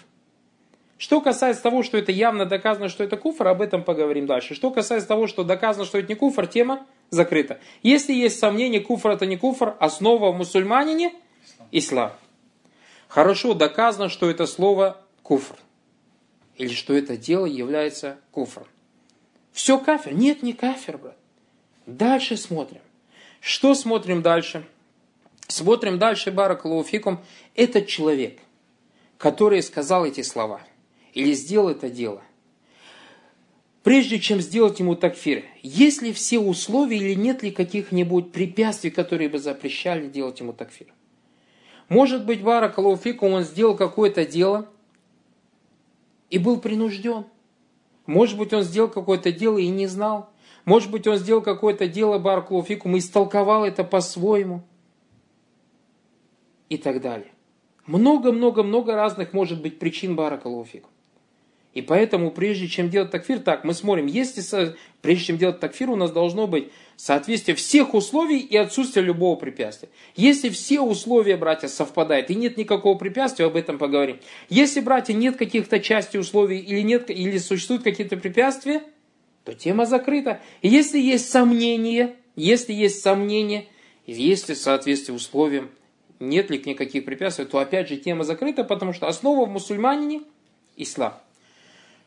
Что 1.04 1.20
касается 1.20 1.62
того, 1.62 1.84
что 1.84 1.98
это 1.98 2.14
явно 2.14 2.46
доказано, 2.46 2.88
что 2.88 3.04
это 3.04 3.18
куфр, 3.18 3.46
об 3.50 3.62
этом 3.62 3.84
поговорим 3.84 4.26
дальше. 4.26 4.56
Что 4.56 4.72
касается 4.72 5.06
того, 5.06 5.28
что 5.28 5.44
доказано, 5.44 5.84
что 5.84 5.98
это 5.98 6.08
не 6.08 6.16
куфр, 6.16 6.48
тема 6.48 6.88
закрыта. 7.10 7.60
Если 7.82 8.14
есть 8.14 8.40
сомнение, 8.40 8.80
куфр 8.80 9.10
это 9.10 9.26
не 9.26 9.36
куфр, 9.36 9.76
основа 9.82 10.32
в 10.32 10.38
мусульманине– 10.38 11.12
ислам. 11.74 12.14
Хорошо 13.10 13.54
доказано, 13.54 14.08
что 14.08 14.30
это 14.30 14.46
слово 14.46 14.96
куфр. 15.24 15.58
Или 16.56 16.74
что 16.74 16.94
это 16.94 17.18
дело 17.18 17.48
является 17.48 18.18
куфром. 18.32 18.68
Все 19.52 19.80
кафир? 19.80 20.14
Нет, 20.14 20.42
не 20.42 20.54
кафир, 20.54 20.98
брат. 20.98 21.18
Дальше 21.86 22.38
смотрим. 22.38 22.80
Что 23.42 23.76
смотрим 23.76 24.22
дальше? 24.22 24.66
Смотрим 25.50 26.00
дальше, 26.00 26.32
Баракалуфикум. 26.32 27.20
Этот 27.56 27.88
человек, 27.88 28.40
который 29.18 29.62
сказал 29.62 30.06
эти 30.06 30.22
слова 30.22 30.62
или 31.14 31.34
сделал 31.34 31.70
это 31.70 31.90
дело, 31.90 32.22
прежде 33.84 34.20
чем 34.20 34.42
сделать 34.42 34.80
ему 34.80 34.96
такфир, 34.96 35.44
есть 35.62 36.02
ли 36.02 36.14
все 36.14 36.40
условия 36.40 36.98
или 36.98 37.14
нет 37.14 37.44
ли 37.44 37.52
каких-нибудь 37.52 38.32
препятствий, 38.32 38.90
которые 38.90 39.30
бы 39.30 39.40
запрещали 39.40 40.08
делать 40.08 40.40
ему 40.40 40.54
такфир? 40.54 40.88
Может 41.90 42.26
быть, 42.26 42.42
Баракалуфикум, 42.42 43.34
он 43.34 43.44
сделал 43.44 43.76
какое-то 43.76 44.26
дело 44.26 44.70
и 46.30 46.40
был 46.40 46.60
принужден. 46.60 47.26
Может 48.06 48.38
быть, 48.38 48.54
он 48.54 48.64
сделал 48.64 48.90
какое-то 48.90 49.32
дело 49.32 49.58
и 49.58 49.68
не 49.68 49.88
знал. 49.88 50.30
Может 50.66 50.92
быть, 50.92 51.08
он 51.08 51.18
сделал 51.18 51.42
какое-то 51.42 51.88
дело 51.88 52.20
Баракулуфикум 52.20 52.96
и 52.96 53.00
истолковал 53.00 53.66
это 53.66 53.84
по-своему. 53.84 54.64
И 56.70 56.78
так 56.78 57.02
далее. 57.02 57.32
Много-много-много 57.86 58.96
разных 58.96 59.34
может 59.34 59.62
быть 59.62 59.78
причин 59.78 60.16
Баракулуфикум. 60.16 60.90
И 61.74 61.82
поэтому, 61.82 62.30
прежде 62.30 62.68
чем 62.68 62.90
делать 62.90 63.10
такфир, 63.10 63.40
так, 63.40 63.64
мы 63.64 63.74
смотрим, 63.74 64.06
если, 64.06 64.76
прежде 65.02 65.26
чем 65.26 65.38
делать 65.38 65.60
такфир, 65.60 65.90
у 65.90 65.96
нас 65.96 66.12
должно 66.12 66.46
быть 66.46 66.70
соответствие 66.98 67.56
всех 67.56 67.96
условий 67.96 68.40
и 68.40 68.56
отсутствие 68.56 69.04
любого 69.04 69.36
препятствия. 69.36 69.90
Если 70.16 70.50
все 70.50 70.82
условия, 70.82 71.36
братья, 71.36 71.68
совпадают 71.68 72.30
и 72.30 72.36
нет 72.36 72.58
никакого 72.58 72.96
препятствия, 72.96 73.46
об 73.46 73.56
этом 73.56 73.80
поговорим. 73.80 74.20
Если, 74.50 74.82
братья, 74.82 75.14
нет 75.14 75.36
каких-то 75.36 75.80
части 75.80 76.18
условий 76.18 76.60
или, 76.60 76.82
нет, 76.82 77.10
или 77.10 77.40
существуют 77.40 77.84
какие-то 77.84 78.18
препятствия, 78.18 78.84
то 79.44 79.54
тема 79.56 79.88
закрыта. 79.88 80.42
И 80.62 80.70
если 80.70 81.00
есть 81.00 81.32
сомнения, 81.32 82.16
если 82.36 82.72
есть 82.72 83.02
сомнения, 83.02 83.66
если 84.06 84.54
в 84.54 84.58
соответствии 84.58 85.14
условиям 85.14 85.72
нет 86.20 86.52
ли 86.52 86.62
никаких 86.64 87.04
препятствий, 87.04 87.46
то 87.46 87.58
опять 87.58 87.90
же 87.90 87.98
тема 87.98 88.24
закрыта, 88.24 88.64
потому 88.64 88.94
что 88.94 89.08
основа 89.08 89.48
в 89.48 89.50
мусульманине– 89.50 90.22
ислам. 90.78 91.14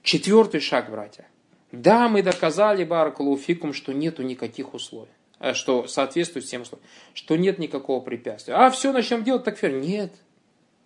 Четвертый 0.07 0.61
шаг, 0.61 0.89
братья. 0.89 1.27
Да, 1.73 2.09
мы 2.09 2.23
доказали 2.23 2.85
Баракалуфикум, 2.85 3.73
что 3.73 3.93
нету 3.93 4.23
никаких 4.23 4.73
условий, 4.73 5.11
э, 5.41 5.53
что 5.53 5.89
соответствует 5.89 6.45
всем 6.47 6.63
условиям, 6.63 6.87
что 7.13 7.35
нет 7.35 7.59
никакого 7.59 7.99
препятствия. 7.99 8.55
А 8.55 8.71
все 8.71 8.93
начнем 8.93 9.25
делать 9.25 9.43
такфир? 9.43 9.73
Нет. 9.73 10.13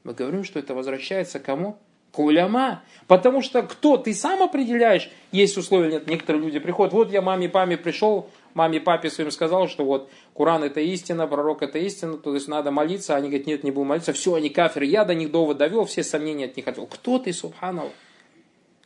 Мы 0.04 0.14
говорим, 0.14 0.42
что 0.42 0.58
это 0.58 0.74
возвращается 0.74 1.38
кому? 1.38 1.76
К 2.12 2.20
уляма. 2.20 2.82
Потому 3.08 3.42
что 3.42 3.62
кто? 3.62 3.98
Ты 3.98 4.14
сам 4.14 4.42
определяешь, 4.42 5.10
есть 5.32 5.58
условия 5.58 5.90
нет. 5.90 6.06
Некоторые 6.06 6.42
люди 6.42 6.58
приходят, 6.58 6.94
вот 6.94 7.12
я 7.12 7.20
маме, 7.20 7.50
папе 7.50 7.76
пришел, 7.76 8.30
маме, 8.54 8.80
папе 8.80 9.10
своим 9.10 9.30
сказал, 9.30 9.68
что 9.68 9.84
вот 9.84 10.08
Куран 10.32 10.64
это 10.64 10.80
истина, 10.80 11.26
пророк 11.26 11.62
это 11.62 11.78
истина, 11.78 12.16
то 12.16 12.32
есть 12.32 12.48
надо 12.48 12.70
молиться. 12.70 13.16
Они 13.16 13.28
говорят, 13.28 13.46
нет, 13.46 13.64
не 13.64 13.70
буду 13.70 13.84
молиться. 13.84 14.14
Все, 14.14 14.32
они 14.32 14.48
кафиры. 14.48 14.86
Я 14.86 15.04
до 15.04 15.14
них 15.14 15.30
довод 15.30 15.58
довел, 15.58 15.84
все 15.84 16.02
сомнения 16.02 16.46
от 16.46 16.56
них 16.56 16.66
отвел. 16.66 16.86
Кто 16.86 17.18
ты, 17.18 17.34
субханаллах? 17.34 17.92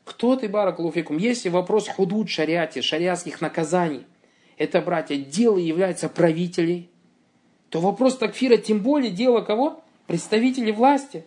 Кто 0.04 0.36
ты, 0.36 0.48
Баракалуфикум? 0.48 1.16
Если 1.16 1.48
вопрос 1.48 1.88
худуд 1.88 2.28
шариате, 2.28 2.82
шариатских 2.82 3.40
наказаний, 3.40 4.04
это, 4.58 4.80
братья, 4.80 5.16
дело 5.16 5.56
является 5.56 6.08
правителей, 6.08 6.90
то 7.70 7.80
вопрос 7.80 8.18
такфира 8.18 8.56
тем 8.56 8.80
более 8.80 9.10
дело 9.10 9.40
кого? 9.40 9.82
Представителей 10.06 10.72
власти. 10.72 11.24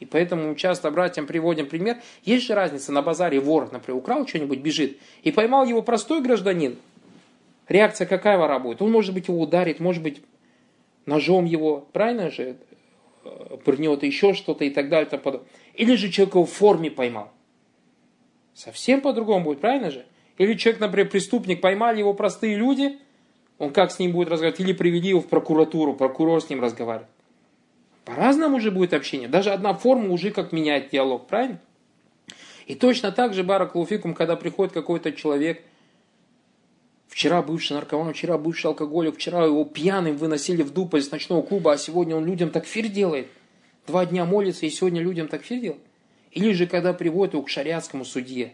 И 0.00 0.04
поэтому 0.04 0.48
мы 0.48 0.56
часто 0.56 0.90
братьям 0.90 1.26
приводим 1.26 1.66
пример. 1.66 1.98
Есть 2.22 2.46
же 2.46 2.54
разница, 2.54 2.92
на 2.92 3.00
базаре 3.00 3.40
вор, 3.40 3.72
например, 3.72 3.98
украл 3.98 4.26
что-нибудь, 4.26 4.58
бежит, 4.58 4.98
и 5.22 5.32
поймал 5.32 5.64
его 5.64 5.80
простой 5.80 6.20
гражданин. 6.20 6.76
Реакция 7.68 8.06
какая 8.06 8.36
вора 8.36 8.58
будет? 8.58 8.82
Он, 8.82 8.90
может 8.90 9.14
быть, 9.14 9.28
его 9.28 9.40
ударит, 9.40 9.80
может 9.80 10.02
быть, 10.02 10.20
ножом 11.06 11.46
его, 11.46 11.86
правильно 11.92 12.30
же, 12.30 12.56
э, 13.24 13.56
пырнет, 13.64 14.02
еще 14.02 14.34
что-то 14.34 14.64
и 14.64 14.70
так 14.70 14.88
далее. 14.90 15.08
Или 15.74 15.94
же 15.94 16.10
человек 16.10 16.34
его 16.34 16.44
в 16.44 16.52
форме 16.52 16.90
поймал. 16.90 17.32
Совсем 18.56 19.02
по-другому 19.02 19.44
будет, 19.44 19.60
правильно 19.60 19.90
же? 19.90 20.06
Или 20.38 20.54
человек, 20.54 20.80
например, 20.80 21.10
преступник, 21.10 21.60
поймали 21.60 21.98
его 21.98 22.14
простые 22.14 22.56
люди, 22.56 22.98
он 23.58 23.70
как 23.70 23.92
с 23.92 23.98
ним 23.98 24.12
будет 24.12 24.28
разговаривать? 24.30 24.60
Или 24.60 24.72
привели 24.72 25.10
его 25.10 25.20
в 25.20 25.26
прокуратуру, 25.26 25.92
прокурор 25.92 26.42
с 26.42 26.48
ним 26.48 26.62
разговаривает. 26.62 27.10
По-разному 28.06 28.56
уже 28.56 28.70
будет 28.70 28.94
общение. 28.94 29.28
Даже 29.28 29.50
одна 29.50 29.74
форма 29.74 30.10
уже 30.10 30.30
как 30.30 30.52
меняет 30.52 30.88
диалог, 30.90 31.26
правильно? 31.26 31.60
И 32.66 32.74
точно 32.74 33.12
так 33.12 33.34
же, 33.34 33.44
Баракулуфикум, 33.44 34.14
когда 34.14 34.36
приходит 34.36 34.72
какой-то 34.72 35.12
человек, 35.12 35.62
вчера 37.08 37.42
бывший 37.42 37.74
наркоман, 37.74 38.14
вчера 38.14 38.38
бывший 38.38 38.68
алкоголик, 38.68 39.16
вчера 39.16 39.44
его 39.44 39.66
пьяным 39.66 40.16
выносили 40.16 40.62
в 40.62 40.72
дуп 40.72 40.94
из 40.94 41.10
ночного 41.10 41.42
клуба, 41.42 41.72
а 41.72 41.76
сегодня 41.76 42.16
он 42.16 42.24
людям 42.24 42.48
такфир 42.48 42.88
делает. 42.88 43.28
Два 43.86 44.06
дня 44.06 44.24
молится, 44.24 44.64
и 44.64 44.70
сегодня 44.70 45.02
людям 45.02 45.28
такфир 45.28 45.60
делает. 45.60 45.82
Или 46.36 46.52
же, 46.52 46.66
когда 46.66 46.92
приводят 46.92 47.32
его 47.32 47.42
к 47.44 47.48
шариатскому 47.48 48.04
судье, 48.04 48.52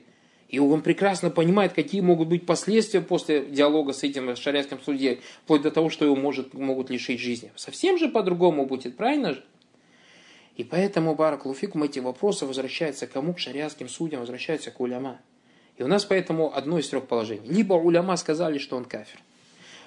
и 0.49 0.61
он 0.61 0.83
прекрасно 0.83 1.31
понимает, 1.31 1.73
какие 1.73 2.01
могут 2.01 2.29
быть 2.29 2.47
последствия 2.47 3.01
после 3.01 3.45
диалога 3.45 3.93
с 3.93 4.05
этим 4.05 4.37
шариатским 4.37 4.81
судьей, 4.81 5.21
вплоть 5.43 5.63
до 5.63 5.73
того, 5.73 5.91
что 5.91 6.05
его 6.05 6.15
может, 6.15 6.55
могут 6.55 6.91
лишить 6.91 7.19
жизни. 7.19 7.51
Совсем 7.57 7.99
же 7.99 8.09
по-другому 8.09 8.67
будет, 8.67 8.97
правильно 8.97 9.35
же? 9.35 9.45
И 10.55 10.63
поэтому, 10.63 11.17
Барак 11.17 11.45
Луфикум, 11.45 11.83
эти 11.83 11.99
вопросы 11.99 12.47
возвращаются 12.47 13.09
кому? 13.09 13.35
К 13.35 13.41
шариатским 13.41 13.89
судьям, 13.89 14.21
возвращаются 14.21 14.71
к 14.71 14.79
уляма. 14.79 15.21
И 15.77 15.83
у 15.83 15.89
нас 15.89 16.05
поэтому 16.05 16.55
одно 16.55 16.79
из 16.79 16.89
трех 16.89 17.09
положений. 17.09 17.49
Либо 17.49 17.75
уляма 17.75 18.15
сказали, 18.15 18.59
что 18.59 18.77
он 18.77 18.85
кафир. 18.85 19.19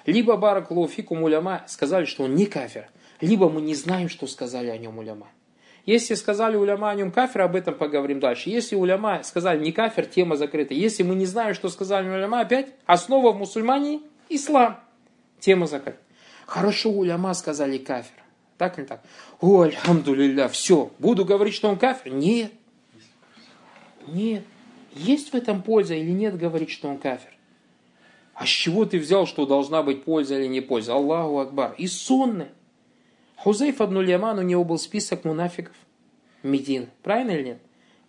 Либо 0.06 0.36
Барак 0.36 0.70
Луфикум 0.70 1.24
уляма 1.24 1.64
сказали, 1.70 2.04
что 2.04 2.24
он 2.24 2.36
не 2.36 2.46
кафир. 2.46 2.90
Либо 3.22 3.50
мы 3.50 3.62
не 3.62 3.74
знаем, 3.74 4.10
что 4.10 4.28
сказали 4.28 4.68
о 4.68 4.78
нем 4.78 4.98
уляма. 4.98 5.30
Если 5.86 6.16
сказали 6.16 6.56
уляма 6.56 6.90
о 6.90 6.96
нем 6.96 7.12
кафир, 7.12 7.42
об 7.42 7.56
этом 7.56 7.76
поговорим 7.76 8.20
дальше. 8.20 8.50
Если 8.50 8.76
уляма 8.76 9.22
сказали 9.24 9.64
не 9.64 9.72
кафир, 9.72 10.06
тема 10.06 10.36
закрыта. 10.36 10.74
Если 10.74 11.04
мы 11.04 11.14
не 11.16 11.26
знаем, 11.26 11.54
что 11.54 11.70
сказали 11.70 12.08
уляма, 12.08 12.42
опять 12.42 12.70
основа 12.86 13.32
в 13.32 13.38
мусульмане– 13.38 14.02
ислам. 14.30 14.80
Тема 15.40 15.68
закрыта. 15.68 16.00
Хорошо, 16.48 16.90
уляма 16.90 17.34
сказали 17.34 17.78
кафир. 17.78 18.24
Так 18.58 18.80
или 18.80 18.86
так? 18.86 19.04
О, 19.42 19.62
альхамдулилля, 19.62 20.48
все. 20.48 20.92
Буду 20.98 21.24
говорить, 21.24 21.54
что 21.54 21.70
он 21.70 21.78
кафир? 21.78 22.14
Нет. 22.14 22.52
Нет. 24.08 24.44
Есть 24.94 25.32
в 25.32 25.36
этом 25.36 25.62
польза 25.62 25.94
или 25.94 26.12
нет 26.12 26.38
говорить, 26.38 26.72
что 26.72 26.88
он 26.88 26.98
кафир? 26.98 27.32
А 28.34 28.46
с 28.46 28.50
чего 28.50 28.86
ты 28.86 28.98
взял, 28.98 29.28
что 29.28 29.46
должна 29.46 29.84
быть 29.84 30.04
польза 30.04 30.40
или 30.40 30.48
не 30.48 30.62
польза? 30.62 30.94
Аллаху 30.94 31.40
Акбар. 31.40 31.76
И 31.78 31.88
сонны. 31.88 32.50
Хузейф 33.38 33.82
абн 33.82 34.02
Яман, 34.02 34.40
у 34.40 34.42
него 34.42 34.64
был 34.64 34.78
список 34.78 35.26
мунафиков 35.26 35.76
Медин. 36.44 36.90
Правильно 37.04 37.32
или 37.32 37.44
нет? 37.44 37.62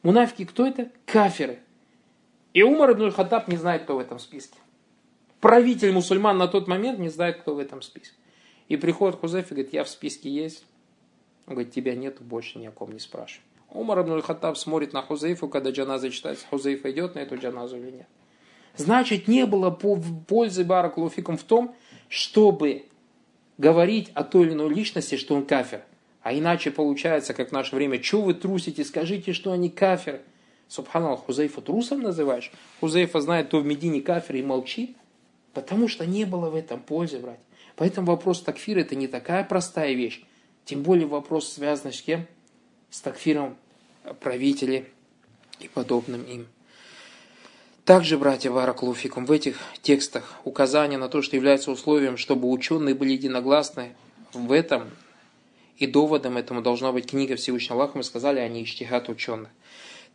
Мунафики 0.03 0.45
кто 0.45 0.67
это? 0.67 0.91
Каферы. 1.05 1.59
И 2.53 2.63
Умар 2.63 2.93
ибн 2.93 3.11
Хаттаб 3.11 3.49
не 3.49 3.57
знает, 3.57 3.83
кто 3.83 3.97
в 3.97 3.99
этом 3.99 4.19
списке. 4.19 4.59
Правитель 5.41 5.93
мусульман 5.93 6.39
на 6.39 6.49
тот 6.49 6.69
момент 6.69 6.99
не 6.99 7.09
знает, 7.09 7.41
кто 7.41 7.55
в 7.55 7.59
этом 7.59 7.83
списке. 7.83 8.17
И 8.69 8.77
приходит 8.77 9.21
Хузайф 9.21 9.51
и 9.51 9.55
говорит, 9.55 9.73
я 9.73 9.85
в 9.85 9.89
списке 9.89 10.31
есть. 10.31 10.65
Он 11.47 11.55
говорит, 11.55 11.73
тебя 11.73 11.95
нету, 11.95 12.25
больше 12.25 12.59
ни 12.59 12.67
о 12.67 12.71
ком 12.71 12.93
не 12.93 12.99
спрашивай. 12.99 13.45
Умар 13.71 14.01
ибн 14.01 14.23
Хаттаб 14.23 14.57
смотрит 14.57 14.93
на 14.93 15.03
Хузейфу, 15.03 15.49
когда 15.49 15.71
джаназа 15.71 16.11
читается, 16.11 16.47
Хузейфа 16.49 16.91
идет 16.91 17.15
на 17.15 17.21
эту 17.21 17.37
джаназу 17.37 17.77
или 17.77 17.91
нет. 17.91 18.07
Значит, 18.77 19.29
не 19.29 19.47
было 19.47 19.71
пользы 19.71 20.65
Баракулуфиком 20.65 21.37
в 21.37 21.43
том, 21.43 21.75
чтобы 22.09 22.87
говорить 23.59 24.11
о 24.15 24.25
той 24.25 24.47
или 24.47 24.53
иной 24.53 24.73
личности, 24.73 25.17
что 25.17 25.35
он 25.35 25.47
кафир. 25.47 25.83
А 26.23 26.35
иначе 26.35 26.71
получается, 26.71 27.35
как 27.35 27.51
в 27.51 27.53
наше 27.53 27.77
время, 27.77 28.03
что 28.03 28.21
вы 28.21 28.35
трусите, 28.35 28.85
скажите, 28.85 29.33
что 29.33 29.53
они 29.53 29.71
кафир. 29.71 30.23
Субханаллах, 30.69 31.21
Хузейфа 31.27 31.61
трусом 31.61 32.03
называешь? 32.03 32.51
Хузейфа 32.81 33.21
знает, 33.21 33.47
кто 33.47 33.61
в 33.61 33.67
Медине 33.67 34.01
кафир 34.01 34.37
и 34.37 34.43
молчит. 34.43 34.97
Потому 35.55 35.89
что 35.89 36.05
не 36.05 36.25
было 36.25 36.51
в 36.51 36.57
этом 36.57 36.81
пользы, 36.81 37.19
брать. 37.19 37.39
Поэтому 37.77 38.09
вопрос 38.09 38.43
такфира 38.43 38.81
это 38.81 38.97
не 38.97 39.07
такая 39.07 39.45
простая 39.45 39.93
вещь. 39.93 40.25
Тем 40.65 40.83
более 40.83 41.07
вопрос 41.07 41.53
связан 41.53 41.93
с 41.93 42.03
кем? 42.03 42.27
С 42.91 43.01
такфиром 43.01 43.57
правителей 44.21 44.87
и 45.61 45.69
подобным 45.69 46.25
им. 46.25 46.47
Также, 47.87 48.19
братья 48.19 48.51
Вараклуфикум, 48.51 49.27
в 49.27 49.31
этих 49.31 49.61
текстах 49.81 50.41
указание 50.43 50.99
на 50.99 51.09
то, 51.09 51.23
что 51.23 51.37
является 51.37 51.71
условием, 51.71 52.17
чтобы 52.17 52.51
ученые 52.51 52.97
были 52.97 53.13
единогласны 53.13 53.95
в 54.33 54.51
этом, 54.51 54.91
и 55.77 55.87
доводом 55.87 56.37
этому 56.37 56.63
должна 56.63 56.91
быть 56.91 57.07
книга 57.07 57.37
Всевышнего 57.37 57.77
Аллаха, 57.77 57.97
мы 57.99 58.03
сказали, 58.03 58.41
а 58.41 58.49
не 58.49 58.63
ученых. 58.63 59.51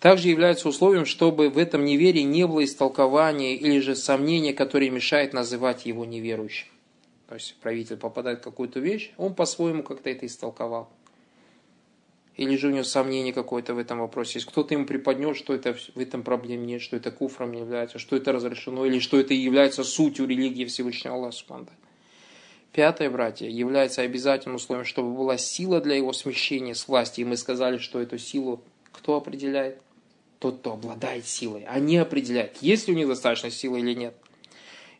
Также 0.01 0.27
является 0.27 0.67
условием, 0.67 1.05
чтобы 1.05 1.49
в 1.49 1.57
этом 1.57 1.85
неверии 1.85 2.23
не 2.23 2.45
было 2.45 2.65
истолкования 2.65 3.55
или 3.55 3.79
же 3.79 3.95
сомнения, 3.95 4.51
которые 4.51 4.89
мешают 4.89 5.31
называть 5.31 5.85
его 5.85 6.03
неверующим. 6.03 6.67
То 7.29 7.35
есть 7.35 7.55
правитель 7.61 7.95
попадает 7.95 8.39
в 8.39 8.43
какую-то 8.43 8.81
вещь, 8.81 9.13
он 9.15 9.33
по-своему 9.33 9.81
как-то 9.83 10.09
это 10.09 10.25
истолковал. 10.25 10.89
Или 12.41 12.57
же 12.57 12.69
у 12.69 12.71
него 12.71 12.83
сомнение 12.83 13.33
какое-то 13.33 13.75
в 13.75 13.77
этом 13.77 13.99
вопросе. 13.99 14.39
Если 14.39 14.49
кто-то 14.49 14.73
ему 14.73 14.87
преподнес, 14.87 15.37
что 15.37 15.53
это 15.53 15.75
в 15.75 15.99
этом 15.99 16.23
проблем 16.23 16.65
нет, 16.65 16.81
что 16.81 16.97
это 16.97 17.11
куфром 17.11 17.51
не 17.51 17.59
является, 17.59 17.99
что 17.99 18.15
это 18.15 18.31
разрешено, 18.31 18.83
или 18.83 18.97
что 18.97 19.19
это 19.19 19.35
является 19.35 19.83
сутью 19.83 20.25
религии 20.25 20.65
Всевышнего 20.65 21.13
Аллаха. 21.13 21.67
Пятое, 22.73 23.11
братья, 23.11 23.47
является 23.47 24.01
обязательным 24.01 24.55
условием, 24.55 24.85
чтобы 24.85 25.15
была 25.15 25.37
сила 25.37 25.81
для 25.81 25.93
его 25.93 26.13
смещения 26.13 26.73
с 26.73 26.87
власти. 26.87 27.21
И 27.21 27.25
мы 27.25 27.37
сказали, 27.37 27.77
что 27.77 28.01
эту 28.01 28.17
силу 28.17 28.63
кто 28.91 29.17
определяет? 29.17 29.79
Тот, 30.39 30.61
кто 30.61 30.73
обладает 30.73 31.27
силой. 31.27 31.65
Они 31.65 31.97
определяют, 31.97 32.57
есть 32.59 32.87
ли 32.87 32.95
у 32.95 32.97
них 32.97 33.07
достаточно 33.07 33.51
силы 33.51 33.81
или 33.81 33.93
нет. 33.93 34.15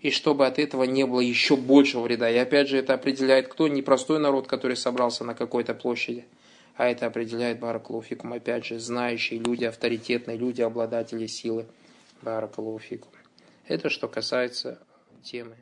И 0.01 0.11
чтобы 0.11 0.45
от 0.45 0.59
этого 0.59 0.83
не 0.83 1.07
было 1.07 1.21
еще 1.21 1.57
большего 1.57 2.03
вреда. 2.03 2.29
И 2.29 2.37
опять 2.37 2.67
же, 2.67 2.77
это 2.77 2.93
определяет 2.93 3.47
кто? 3.47 3.67
Не 3.67 3.81
простой 3.81 4.19
народ, 4.19 4.45
который 4.45 4.77
собрался 4.77 5.23
на 5.23 5.33
какой-то 5.33 5.73
площади– 5.73 6.23
а 6.81 6.87
это 6.87 7.05
определяет 7.05 7.59
Баракалуфикум, 7.59 8.33
опять 8.33 8.65
же, 8.65 8.79
знающие 8.79 9.39
люди, 9.39 9.65
авторитетные 9.65 10.35
люди, 10.35 10.63
обладатели 10.63 11.27
силы 11.27 11.67
Баракалуфикум. 12.23 13.11
Это 13.67 13.91
что 13.91 14.07
касается 14.07 14.81
темы. 15.21 15.57